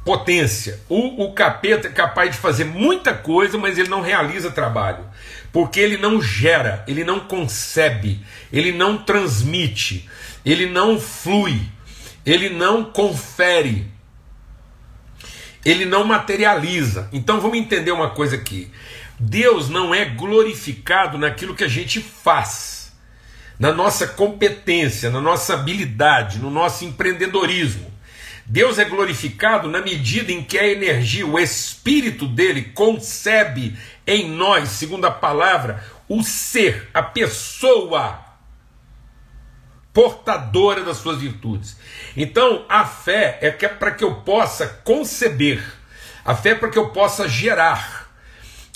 potência. 0.04 0.80
O, 0.88 1.24
o 1.24 1.32
capeta 1.32 1.88
é 1.88 1.90
capaz 1.90 2.30
de 2.30 2.36
fazer 2.36 2.64
muita 2.64 3.12
coisa, 3.12 3.58
mas 3.58 3.76
ele 3.76 3.88
não 3.88 4.00
realiza 4.00 4.50
trabalho. 4.50 5.04
Porque 5.52 5.80
ele 5.80 5.96
não 5.96 6.22
gera, 6.22 6.84
ele 6.86 7.02
não 7.02 7.20
concebe, 7.20 8.20
ele 8.52 8.72
não 8.72 8.98
transmite, 8.98 10.08
ele 10.44 10.66
não 10.66 11.00
flui, 11.00 11.60
ele 12.24 12.48
não 12.48 12.84
confere, 12.84 13.90
ele 15.64 15.84
não 15.84 16.04
materializa. 16.04 17.08
Então 17.12 17.40
vamos 17.40 17.58
entender 17.58 17.90
uma 17.90 18.10
coisa 18.10 18.36
aqui. 18.36 18.70
Deus 19.18 19.68
não 19.68 19.94
é 19.94 20.04
glorificado 20.04 21.16
naquilo 21.16 21.54
que 21.54 21.64
a 21.64 21.68
gente 21.68 22.00
faz, 22.00 22.92
na 23.58 23.72
nossa 23.72 24.06
competência, 24.06 25.10
na 25.10 25.20
nossa 25.20 25.54
habilidade, 25.54 26.38
no 26.38 26.50
nosso 26.50 26.84
empreendedorismo. 26.84 27.94
Deus 28.44 28.78
é 28.78 28.84
glorificado 28.84 29.68
na 29.68 29.80
medida 29.80 30.30
em 30.30 30.42
que 30.42 30.58
a 30.58 30.66
energia, 30.66 31.26
o 31.26 31.38
espírito 31.38 32.28
dele 32.28 32.62
concebe 32.74 33.76
em 34.06 34.30
nós, 34.30 34.68
segundo 34.68 35.04
a 35.06 35.10
palavra, 35.10 35.82
o 36.08 36.22
ser, 36.22 36.88
a 36.94 37.02
pessoa 37.02 38.24
portadora 39.92 40.84
das 40.84 40.98
suas 40.98 41.18
virtudes. 41.18 41.76
Então, 42.14 42.66
a 42.68 42.84
fé 42.84 43.38
é, 43.40 43.46
é 43.46 43.68
para 43.68 43.90
que 43.90 44.04
eu 44.04 44.16
possa 44.16 44.66
conceber, 44.84 45.64
a 46.22 46.34
fé 46.34 46.50
é 46.50 46.54
para 46.54 46.68
que 46.68 46.78
eu 46.78 46.90
possa 46.90 47.26
gerar, 47.26 48.05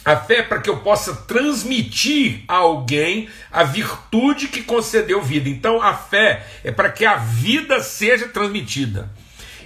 a 0.05 0.17
fé 0.17 0.37
é 0.37 0.43
para 0.43 0.61
que 0.61 0.71
eu 0.71 0.79
possa 0.79 1.15
transmitir 1.15 2.43
a 2.49 2.57
alguém 2.57 3.29
a 3.53 3.65
virtude 3.65 4.49
que 4.49 4.63
concedeu 4.63 5.23
vida. 5.23 5.49
Então 5.49 5.83
a 5.83 5.95
fé 5.95 6.47
é 6.65 6.73
para 6.73 6.91
que 6.91 7.05
a 7.05 7.17
vida 7.17 7.83
seja 7.83 8.29
transmitida 8.29 9.11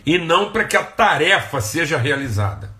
e 0.04 0.18
não 0.18 0.50
para 0.50 0.64
que 0.64 0.76
a 0.76 0.82
tarefa 0.82 1.60
seja 1.60 1.96
realizada. 1.96 2.74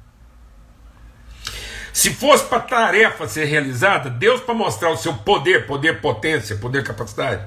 Se 1.93 2.13
fosse 2.13 2.45
para 2.45 2.59
a 2.59 2.63
tarefa 2.63 3.29
ser 3.29 3.45
realizada, 3.45 4.11
Deus 4.11 4.41
para 4.41 4.53
mostrar 4.53 4.91
o 4.91 4.97
seu 4.97 5.15
poder, 5.15 5.65
poder, 5.65 6.01
potência, 6.01 6.57
poder, 6.57 6.83
capacidade. 6.83 7.47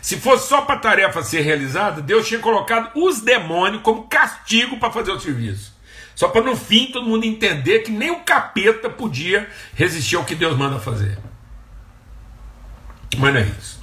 Se 0.00 0.16
fosse 0.16 0.48
só 0.48 0.62
para 0.62 0.76
a 0.76 0.78
tarefa 0.78 1.22
ser 1.24 1.40
realizada, 1.40 2.00
Deus 2.00 2.26
tinha 2.26 2.38
colocado 2.38 2.90
os 2.94 3.20
demônios 3.20 3.82
como 3.82 4.06
castigo 4.06 4.78
para 4.78 4.92
fazer 4.92 5.10
o 5.10 5.20
serviço. 5.20 5.74
Só 6.20 6.28
para 6.28 6.42
no 6.42 6.54
fim 6.54 6.92
todo 6.92 7.06
mundo 7.06 7.24
entender 7.24 7.78
que 7.78 7.90
nem 7.90 8.10
o 8.10 8.20
capeta 8.20 8.90
podia 8.90 9.48
resistir 9.74 10.16
ao 10.16 10.24
que 10.26 10.34
Deus 10.34 10.54
manda 10.54 10.78
fazer. 10.78 11.18
Mas 13.16 13.32
não 13.32 13.40
é 13.40 13.44
isso. 13.44 13.80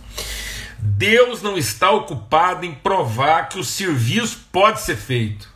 Deus 0.78 1.42
não 1.42 1.58
está 1.58 1.90
ocupado 1.90 2.64
em 2.64 2.76
provar 2.76 3.50
que 3.50 3.58
o 3.58 3.64
serviço 3.64 4.50
pode 4.52 4.82
ser 4.82 4.96
feito. 4.98 5.52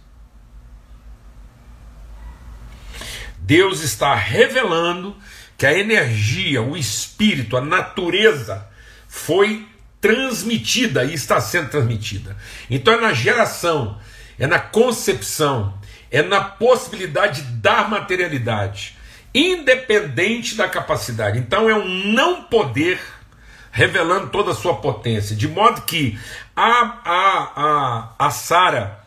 Deus 3.38 3.84
está 3.84 4.16
revelando 4.16 5.16
que 5.60 5.68
a 5.68 5.78
energia, 5.78 6.64
o 6.64 6.76
espírito, 6.76 7.56
a 7.56 7.62
natureza 7.62 8.68
foi 9.08 9.68
transmitida 10.02 11.04
e 11.04 11.14
está 11.14 11.40
sendo 11.40 11.70
transmitida. 11.70 12.36
Então 12.72 12.96
é 12.96 13.02
na 13.02 13.14
geração, 13.14 14.00
é 14.40 14.48
na 14.48 14.58
concepção, 14.58 15.80
é 16.12 16.22
na 16.22 16.42
possibilidade 16.42 17.42
de 17.42 17.54
dar 17.54 17.90
materialidade, 17.90 18.98
independente 19.34 20.56
da 20.56 20.68
capacidade. 20.68 21.40
Então 21.40 21.70
é 21.70 21.74
um 21.74 21.88
não 21.88 22.44
poder 22.44 23.00
revelando 23.72 24.30
toda 24.30 24.52
a 24.52 24.56
sua 24.56 24.76
potência, 24.76 25.36
de 25.36 25.48
modo 25.48 25.84
que 25.84 26.20
a, 26.54 27.00
a, 27.06 27.52
a, 27.56 28.28
a 28.28 28.30
Sara 28.30 29.00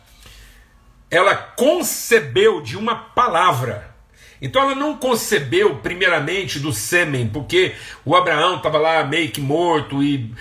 ela 1.11 1.35
concebeu 1.35 2.61
de 2.61 2.75
uma 2.75 2.95
palavra. 2.95 3.93
Então 4.41 4.63
ela 4.63 4.75
não 4.75 4.97
concebeu 4.97 5.75
primeiramente 5.77 6.59
do 6.59 6.73
sêmen, 6.73 7.29
porque 7.29 7.75
o 8.03 8.15
Abraão 8.15 8.57
estava 8.57 8.79
lá 8.79 9.03
meio 9.03 9.29
que 9.29 9.39
morto 9.39 10.01
e 10.01 10.33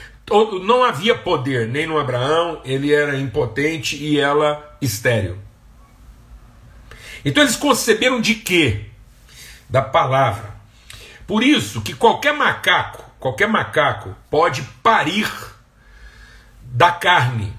não 0.65 0.83
havia 0.83 1.15
poder 1.15 1.69
nem 1.69 1.87
no 1.87 1.99
Abraão, 1.99 2.63
ele 2.65 2.93
era 2.93 3.17
impotente 3.19 3.97
e 4.03 4.19
ela 4.19 4.77
estéril. 4.81 5.44
Então 7.25 7.43
eles 7.43 7.57
conceberam 7.57 8.21
de 8.21 8.35
quê? 8.35 8.87
Da 9.69 9.81
palavra. 9.81 10.55
Por 11.27 11.43
isso 11.43 11.81
que 11.81 11.95
qualquer 11.95 12.35
macaco, 12.35 13.03
qualquer 13.19 13.49
macaco 13.49 14.15
pode 14.31 14.63
parir 14.83 15.31
da 16.63 16.93
carne. 16.93 17.53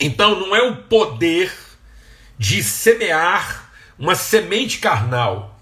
Então 0.00 0.38
não 0.40 0.54
é 0.54 0.62
o 0.62 0.76
poder 0.76 1.52
de 2.36 2.62
semear 2.62 3.70
uma 3.98 4.14
semente 4.14 4.78
carnal, 4.78 5.58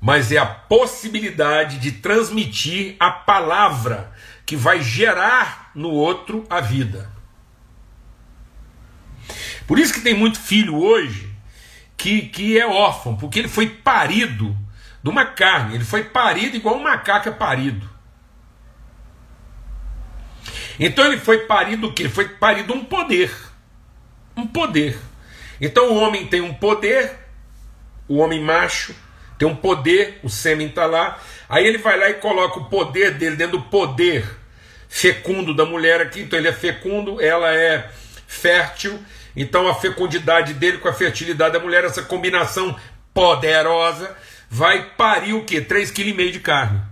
mas 0.00 0.32
é 0.32 0.38
a 0.38 0.46
possibilidade 0.46 1.78
de 1.78 1.92
transmitir 1.92 2.96
a 2.98 3.10
palavra 3.10 4.12
que 4.46 4.56
vai 4.56 4.80
gerar 4.80 5.70
no 5.74 5.90
outro 5.90 6.46
a 6.48 6.60
vida. 6.60 7.10
Por 9.66 9.78
isso 9.78 9.92
que 9.92 10.00
tem 10.00 10.14
muito 10.14 10.40
filho 10.40 10.76
hoje 10.76 11.29
que, 12.00 12.22
que 12.22 12.58
é 12.58 12.66
órfão, 12.66 13.14
porque 13.14 13.38
ele 13.38 13.48
foi 13.48 13.68
parido 13.68 14.56
de 15.02 15.10
uma 15.10 15.26
carne, 15.26 15.74
ele 15.74 15.84
foi 15.84 16.02
parido 16.02 16.56
igual 16.56 16.76
um 16.76 16.82
macaco 16.82 17.28
é 17.28 17.32
parido. 17.32 17.88
Então 20.78 21.04
ele 21.04 21.18
foi 21.18 21.40
parido 21.40 21.88
o 21.88 21.92
quê? 21.92 22.04
Ele 22.04 22.10
foi 22.10 22.26
parido 22.26 22.72
um 22.72 22.82
poder. 22.82 23.30
Um 24.34 24.46
poder. 24.46 24.98
Então 25.60 25.90
o 25.90 25.96
homem 25.96 26.26
tem 26.26 26.40
um 26.40 26.54
poder, 26.54 27.12
o 28.08 28.16
homem 28.16 28.42
macho 28.42 28.94
tem 29.38 29.46
um 29.46 29.56
poder, 29.56 30.20
o 30.22 30.30
sêmen 30.30 30.68
está 30.68 30.86
lá. 30.86 31.20
Aí 31.50 31.66
ele 31.66 31.76
vai 31.76 31.98
lá 31.98 32.08
e 32.08 32.14
coloca 32.14 32.60
o 32.60 32.64
poder 32.64 33.12
dele 33.12 33.36
dentro 33.36 33.58
do 33.58 33.64
poder 33.64 34.24
fecundo 34.88 35.54
da 35.54 35.66
mulher 35.66 36.00
aqui. 36.00 36.20
Então 36.20 36.38
ele 36.38 36.48
é 36.48 36.52
fecundo, 36.52 37.20
ela 37.20 37.54
é 37.54 37.90
fértil. 38.26 38.98
Então 39.34 39.68
a 39.68 39.74
fecundidade 39.74 40.54
dele 40.54 40.78
com 40.78 40.88
a 40.88 40.92
fertilidade 40.92 41.52
da 41.52 41.60
mulher, 41.60 41.84
essa 41.84 42.02
combinação 42.02 42.76
poderosa, 43.14 44.16
vai 44.48 44.90
parir 44.96 45.34
o 45.34 45.44
quê? 45.44 45.60
3,5 45.60 45.92
kg 45.92 46.32
de 46.32 46.40
carne. 46.40 46.82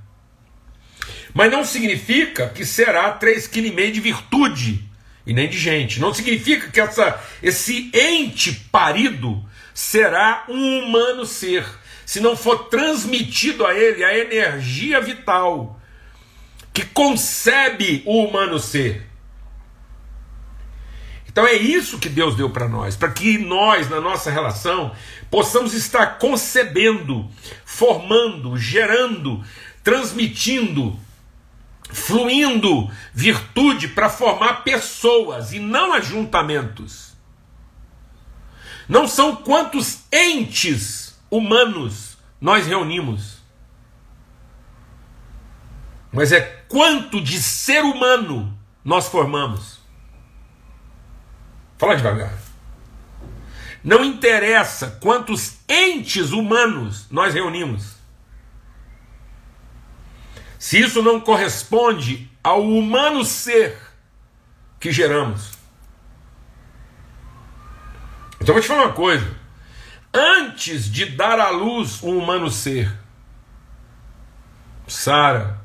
Mas 1.35 1.51
não 1.51 1.65
significa 1.65 2.49
que 2.49 2.65
será 2.65 3.19
3,5 3.19 3.51
kg 3.51 3.93
de 3.93 4.01
virtude 4.01 4.89
e 5.27 5.33
nem 5.33 5.49
de 5.49 5.59
gente. 5.59 6.01
Não 6.01 6.15
significa 6.15 6.69
que 6.71 6.81
essa, 6.81 7.21
esse 7.43 7.91
ente 7.93 8.53
parido 8.73 9.45
será 9.75 10.45
um 10.49 10.85
humano 10.85 11.27
ser, 11.27 11.65
se 12.05 12.21
não 12.21 12.37
for 12.37 12.69
transmitido 12.69 13.67
a 13.67 13.75
ele 13.75 14.03
a 14.03 14.19
energia 14.19 15.01
vital 15.01 15.79
que 16.73 16.85
concebe 16.85 18.03
o 18.07 18.25
humano 18.25 18.59
ser. 18.59 19.08
Então 21.39 21.47
é 21.47 21.55
isso 21.55 22.01
que 22.01 22.09
Deus 22.09 22.35
deu 22.35 22.51
para 22.51 22.69
nós, 22.69 22.97
para 22.97 23.13
que 23.13 23.39
nós, 23.39 23.89
na 23.89 24.01
nossa 24.01 24.29
relação, 24.29 24.93
possamos 25.31 25.73
estar 25.73 26.19
concebendo, 26.19 27.31
formando, 27.65 28.59
gerando, 28.59 29.45
transmitindo 29.85 30.99
fluindo 31.91 32.91
virtude 33.15 33.87
para 33.87 34.11
formar 34.11 34.65
pessoas 34.65 35.53
e 35.53 35.61
não 35.61 35.93
ajuntamentos. 35.93 37.17
Não 38.89 39.07
são 39.07 39.37
quantos 39.37 40.01
entes 40.13 41.17
humanos 41.31 42.19
nós 42.41 42.67
reunimos, 42.67 43.39
mas 46.13 46.33
é 46.33 46.41
quanto 46.69 47.21
de 47.21 47.41
ser 47.41 47.85
humano 47.85 48.59
nós 48.85 49.07
formamos. 49.07 49.78
Fala 51.79 51.97
devagar. 51.97 52.33
Não 53.83 54.05
interessa 54.05 54.99
quantos 55.01 55.59
entes 55.69 56.33
humanos 56.33 57.07
nós 57.11 57.33
reunimos 57.33 57.99
se 60.59 60.81
isso 60.81 61.03
não 61.03 61.21
corresponde 61.21 62.29
ao 62.43 62.63
humano 62.63 63.25
ser 63.25 63.79
que 64.81 64.91
geramos. 64.91 65.53
Então 68.41 68.55
vou 68.55 68.63
te 68.63 68.67
falar 68.67 68.87
uma 68.87 68.93
coisa. 68.93 69.37
Antes 70.13 70.91
de 70.91 71.07
dar 71.07 71.39
à 71.39 71.51
luz 71.51 72.03
um 72.03 72.19
humano 72.19 72.51
ser, 72.51 72.93
Sara 74.87 75.61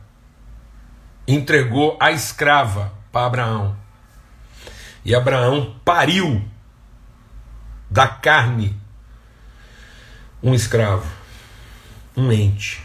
entregou 1.28 1.98
a 2.00 2.12
escrava 2.12 2.94
para 3.12 3.26
Abraão. 3.26 3.83
E 5.06 5.14
Abraão 5.14 5.76
pariu 5.84 6.42
da 7.90 8.08
carne 8.08 8.80
um 10.42 10.54
escravo, 10.54 11.10
um 12.16 12.32
ente. 12.32 12.82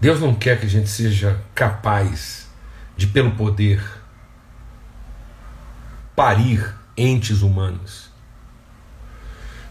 Deus 0.00 0.20
não 0.20 0.34
quer 0.34 0.58
que 0.58 0.66
a 0.66 0.68
gente 0.68 0.88
seja 0.88 1.40
capaz 1.54 2.48
de, 2.96 3.06
pelo 3.06 3.32
poder, 3.32 3.80
parir 6.16 6.74
entes 6.96 7.42
humanos. 7.42 8.10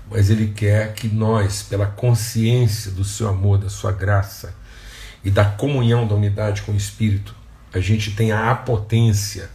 Mas 0.09 0.29
Ele 0.29 0.53
quer 0.53 0.93
que 0.93 1.07
nós, 1.07 1.63
pela 1.63 1.85
consciência 1.85 2.91
do 2.91 3.03
seu 3.03 3.27
amor, 3.27 3.57
da 3.57 3.69
sua 3.69 3.91
graça 3.91 4.55
e 5.23 5.29
da 5.29 5.45
comunhão 5.45 6.07
da 6.07 6.15
unidade 6.15 6.61
com 6.63 6.71
o 6.71 6.77
Espírito, 6.77 7.35
a 7.73 7.79
gente 7.79 8.11
tenha 8.11 8.51
a 8.51 8.55
potência 8.55 9.49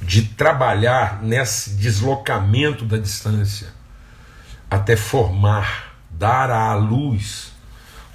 de 0.00 0.22
trabalhar 0.22 1.22
nesse 1.22 1.70
deslocamento 1.70 2.84
da 2.84 2.96
distância 2.96 3.68
até 4.70 4.96
formar, 4.96 5.96
dar 6.10 6.50
à 6.50 6.74
luz 6.74 7.52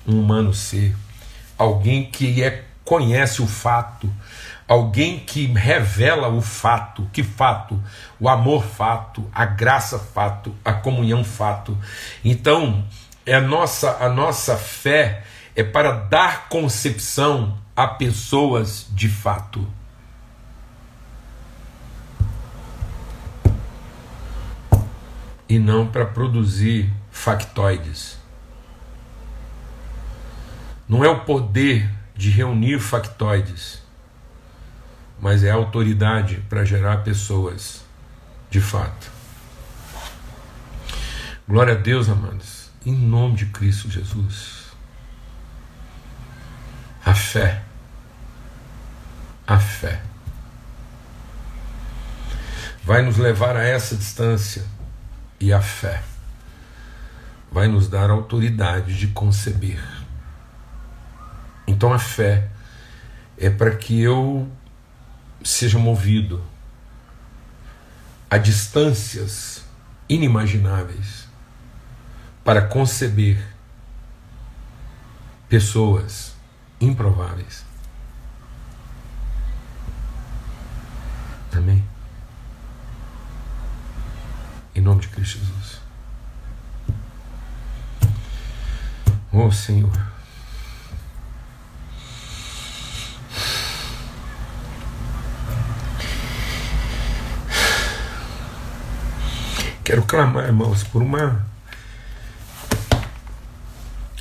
um 0.07 0.19
humano 0.19 0.53
ser, 0.53 0.95
alguém 1.57 2.09
que 2.09 2.41
é, 2.41 2.65
conhece 2.83 3.41
o 3.41 3.47
fato, 3.47 4.11
alguém 4.67 5.19
que 5.19 5.45
revela 5.47 6.29
o 6.29 6.41
fato, 6.41 7.09
que 7.11 7.23
fato? 7.23 7.81
O 8.19 8.29
amor 8.29 8.63
fato, 8.63 9.29
a 9.33 9.45
graça 9.45 9.99
fato, 9.99 10.55
a 10.63 10.73
comunhão 10.73 11.23
fato. 11.23 11.77
Então, 12.23 12.85
é 13.25 13.35
a 13.35 13.41
nossa 13.41 13.97
a 13.99 14.09
nossa 14.09 14.55
fé 14.55 15.23
é 15.55 15.63
para 15.63 15.91
dar 15.91 16.47
concepção 16.47 17.57
a 17.75 17.87
pessoas 17.87 18.87
de 18.91 19.09
fato. 19.09 19.67
E 25.47 25.59
não 25.59 25.87
para 25.87 26.05
produzir 26.05 26.91
factoides. 27.11 28.17
Não 30.87 31.03
é 31.03 31.09
o 31.09 31.25
poder 31.25 31.89
de 32.15 32.29
reunir 32.29 32.79
factoides, 32.79 33.81
mas 35.19 35.43
é 35.43 35.51
a 35.51 35.55
autoridade 35.55 36.37
para 36.49 36.63
gerar 36.63 36.97
pessoas 36.97 37.83
de 38.49 38.61
fato. 38.61 39.11
Glória 41.47 41.73
a 41.73 41.77
Deus, 41.77 42.07
amados, 42.09 42.71
em 42.85 42.93
nome 42.93 43.35
de 43.35 43.45
Cristo 43.47 43.89
Jesus. 43.89 44.65
A 47.05 47.13
fé, 47.13 47.64
a 49.47 49.59
fé, 49.59 50.01
vai 52.83 53.01
nos 53.01 53.17
levar 53.17 53.55
a 53.55 53.63
essa 53.63 53.95
distância 53.95 54.63
e 55.39 55.51
a 55.51 55.61
fé. 55.61 56.03
Vai 57.51 57.67
nos 57.67 57.87
dar 57.87 58.09
autoridade 58.09 58.97
de 58.97 59.07
conceber. 59.07 59.81
Então 61.67 61.93
a 61.93 61.99
fé 61.99 62.49
é 63.37 63.49
para 63.49 63.75
que 63.75 64.01
eu 64.01 64.49
seja 65.43 65.79
movido 65.79 66.43
a 68.29 68.37
distâncias 68.37 69.63
inimagináveis 70.09 71.27
para 72.43 72.61
conceber 72.61 73.43
pessoas 75.47 76.35
improváveis. 76.79 77.65
Amém? 81.55 81.83
Em 84.75 84.81
nome 84.81 85.01
de 85.01 85.07
Cristo 85.07 85.39
Jesus. 85.39 85.81
Oh 89.31 89.51
Senhor. 89.51 89.91
Quero 99.83 100.03
clamar, 100.03 100.45
irmãos, 100.45 100.83
por 100.83 101.01
uma 101.01 101.45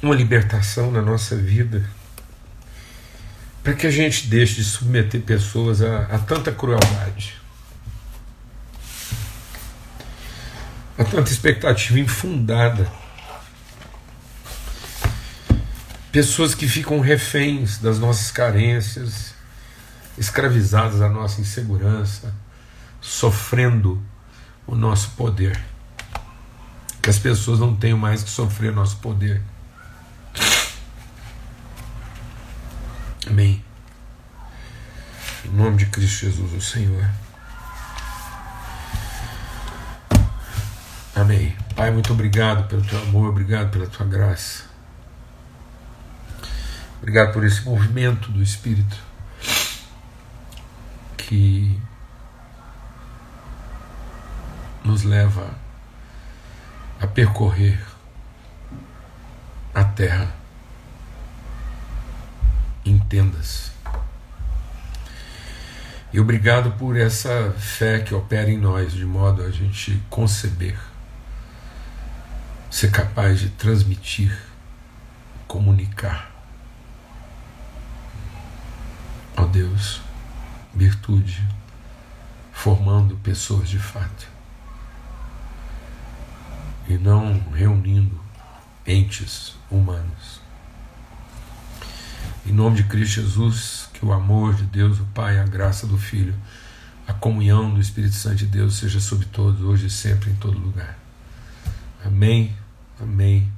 uma 0.02 0.14
libertação 0.14 0.90
na 0.90 1.00
nossa 1.00 1.34
vida, 1.34 1.88
para 3.64 3.72
que 3.72 3.86
a 3.86 3.90
gente 3.90 4.26
deixe 4.26 4.56
de 4.56 4.64
submeter 4.64 5.22
pessoas 5.22 5.80
a, 5.80 6.02
a 6.02 6.18
tanta 6.18 6.52
crueldade, 6.52 7.34
a 10.98 11.02
tanta 11.02 11.30
expectativa 11.30 11.98
infundada. 11.98 12.86
Pessoas 16.12 16.54
que 16.54 16.68
ficam 16.68 17.00
reféns 17.00 17.78
das 17.78 17.98
nossas 17.98 18.30
carências, 18.30 19.34
escravizadas 20.18 21.00
à 21.00 21.08
nossa 21.08 21.40
insegurança, 21.40 22.34
sofrendo 23.00 24.00
o 24.66 24.74
nosso 24.74 25.12
poder. 25.12 25.58
Que 27.00 27.08
as 27.08 27.18
pessoas 27.18 27.58
não 27.58 27.74
tenham 27.74 27.96
mais 27.96 28.22
que 28.22 28.30
sofrer 28.30 28.72
o 28.72 28.74
nosso 28.74 28.98
poder. 28.98 29.42
Amém. 33.26 33.64
Em 35.44 35.48
nome 35.50 35.76
de 35.78 35.86
Cristo 35.86 36.26
Jesus, 36.26 36.52
o 36.52 36.60
Senhor. 36.60 37.08
Amém. 41.14 41.56
Pai, 41.74 41.90
muito 41.90 42.12
obrigado 42.12 42.68
pelo 42.68 42.82
teu 42.82 43.00
amor, 43.00 43.30
obrigado 43.30 43.70
pela 43.70 43.86
tua 43.86 44.06
graça. 44.06 44.64
Obrigado 46.98 47.32
por 47.32 47.44
esse 47.44 47.64
movimento 47.64 48.30
do 48.30 48.42
Espírito 48.42 48.96
que 51.16 51.80
nos 54.84 55.02
leva 55.02 55.54
a 57.00 57.06
percorrer 57.06 57.82
a 59.74 59.84
terra 59.84 60.43
em 62.84 62.98
tendas. 62.98 63.72
E 66.12 66.20
obrigado 66.20 66.72
por 66.72 66.96
essa 66.96 67.52
fé 67.58 68.00
que 68.00 68.14
opera 68.14 68.50
em 68.50 68.58
nós, 68.58 68.92
de 68.92 69.04
modo 69.04 69.42
a 69.42 69.50
gente 69.50 70.00
conceber 70.08 70.76
ser 72.74 72.90
capaz 72.90 73.38
de 73.38 73.50
transmitir, 73.50 74.36
comunicar. 75.46 76.28
Ó 79.36 79.44
Deus, 79.44 80.02
virtude, 80.74 81.40
formando 82.52 83.14
pessoas 83.18 83.68
de 83.68 83.78
fato. 83.78 84.26
E 86.88 86.98
não 86.98 87.38
reunindo 87.52 88.20
entes 88.84 89.54
humanos. 89.70 90.40
Em 92.46 92.52
nome 92.52 92.76
de 92.76 92.84
Cristo 92.84 93.22
Jesus, 93.22 93.88
que 93.94 94.04
o 94.04 94.12
amor 94.12 94.52
de 94.54 94.64
Deus, 94.64 95.00
o 95.00 95.04
Pai, 95.14 95.38
a 95.38 95.44
graça 95.44 95.86
do 95.86 95.96
Filho, 95.96 96.34
a 97.08 97.12
comunhão 97.14 97.72
do 97.72 97.80
Espírito 97.80 98.14
Santo 98.14 98.36
de 98.36 98.46
Deus 98.46 98.76
seja 98.76 99.00
sobre 99.00 99.24
todos, 99.26 99.62
hoje 99.62 99.86
e 99.86 99.90
sempre, 99.90 100.30
em 100.30 100.34
todo 100.34 100.58
lugar. 100.58 100.98
Amém. 102.04 102.54
Amém. 103.00 103.50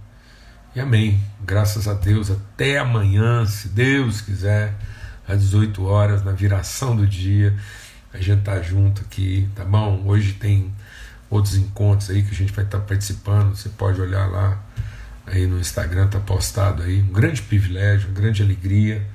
E 0.72 0.78
amém. 0.78 1.20
Graças 1.44 1.88
a 1.88 1.94
Deus. 1.94 2.30
Até 2.30 2.78
amanhã, 2.78 3.44
se 3.44 3.68
Deus 3.68 4.20
quiser, 4.20 4.76
às 5.26 5.40
18 5.40 5.84
horas, 5.84 6.22
na 6.22 6.30
viração 6.30 6.94
do 6.94 7.08
dia. 7.08 7.56
A 8.14 8.20
gente 8.20 8.42
tá 8.42 8.62
junto 8.62 9.02
aqui, 9.02 9.48
tá 9.56 9.64
bom? 9.64 10.04
Hoje 10.06 10.34
tem 10.34 10.72
outros 11.28 11.56
encontros 11.56 12.08
aí 12.08 12.22
que 12.22 12.30
a 12.30 12.36
gente 12.36 12.52
vai 12.52 12.64
estar 12.64 12.78
tá 12.78 12.84
participando. 12.84 13.56
Você 13.56 13.68
pode 13.68 14.00
olhar 14.00 14.30
lá 14.30 14.64
aí 15.26 15.46
no 15.46 15.58
Instagram, 15.58 16.08
tá 16.08 16.20
postado 16.20 16.82
aí. 16.82 17.02
Um 17.02 17.12
grande 17.12 17.42
privilégio, 17.42 18.08
uma 18.08 18.14
grande 18.14 18.42
alegria 18.42 19.06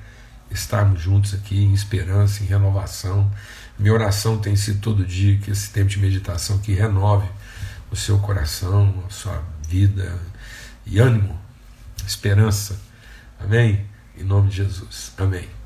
estarmos 0.52 1.00
juntos 1.00 1.34
aqui 1.34 1.58
em 1.62 1.72
esperança, 1.72 2.42
em 2.42 2.46
renovação. 2.46 3.30
Minha 3.78 3.94
oração 3.94 4.38
tem 4.38 4.54
sido 4.54 4.80
todo 4.80 5.04
dia 5.04 5.38
que 5.38 5.50
esse 5.50 5.70
tempo 5.70 5.88
de 5.88 5.98
meditação 5.98 6.58
que 6.58 6.72
renove 6.72 7.28
o 7.90 7.96
seu 7.96 8.18
coração, 8.18 9.02
a 9.06 9.10
sua 9.10 9.42
vida 9.68 10.18
e 10.86 10.98
ânimo, 10.98 11.38
esperança. 12.06 12.78
Amém? 13.40 13.84
Em 14.16 14.24
nome 14.24 14.50
de 14.50 14.56
Jesus. 14.56 15.12
Amém. 15.16 15.61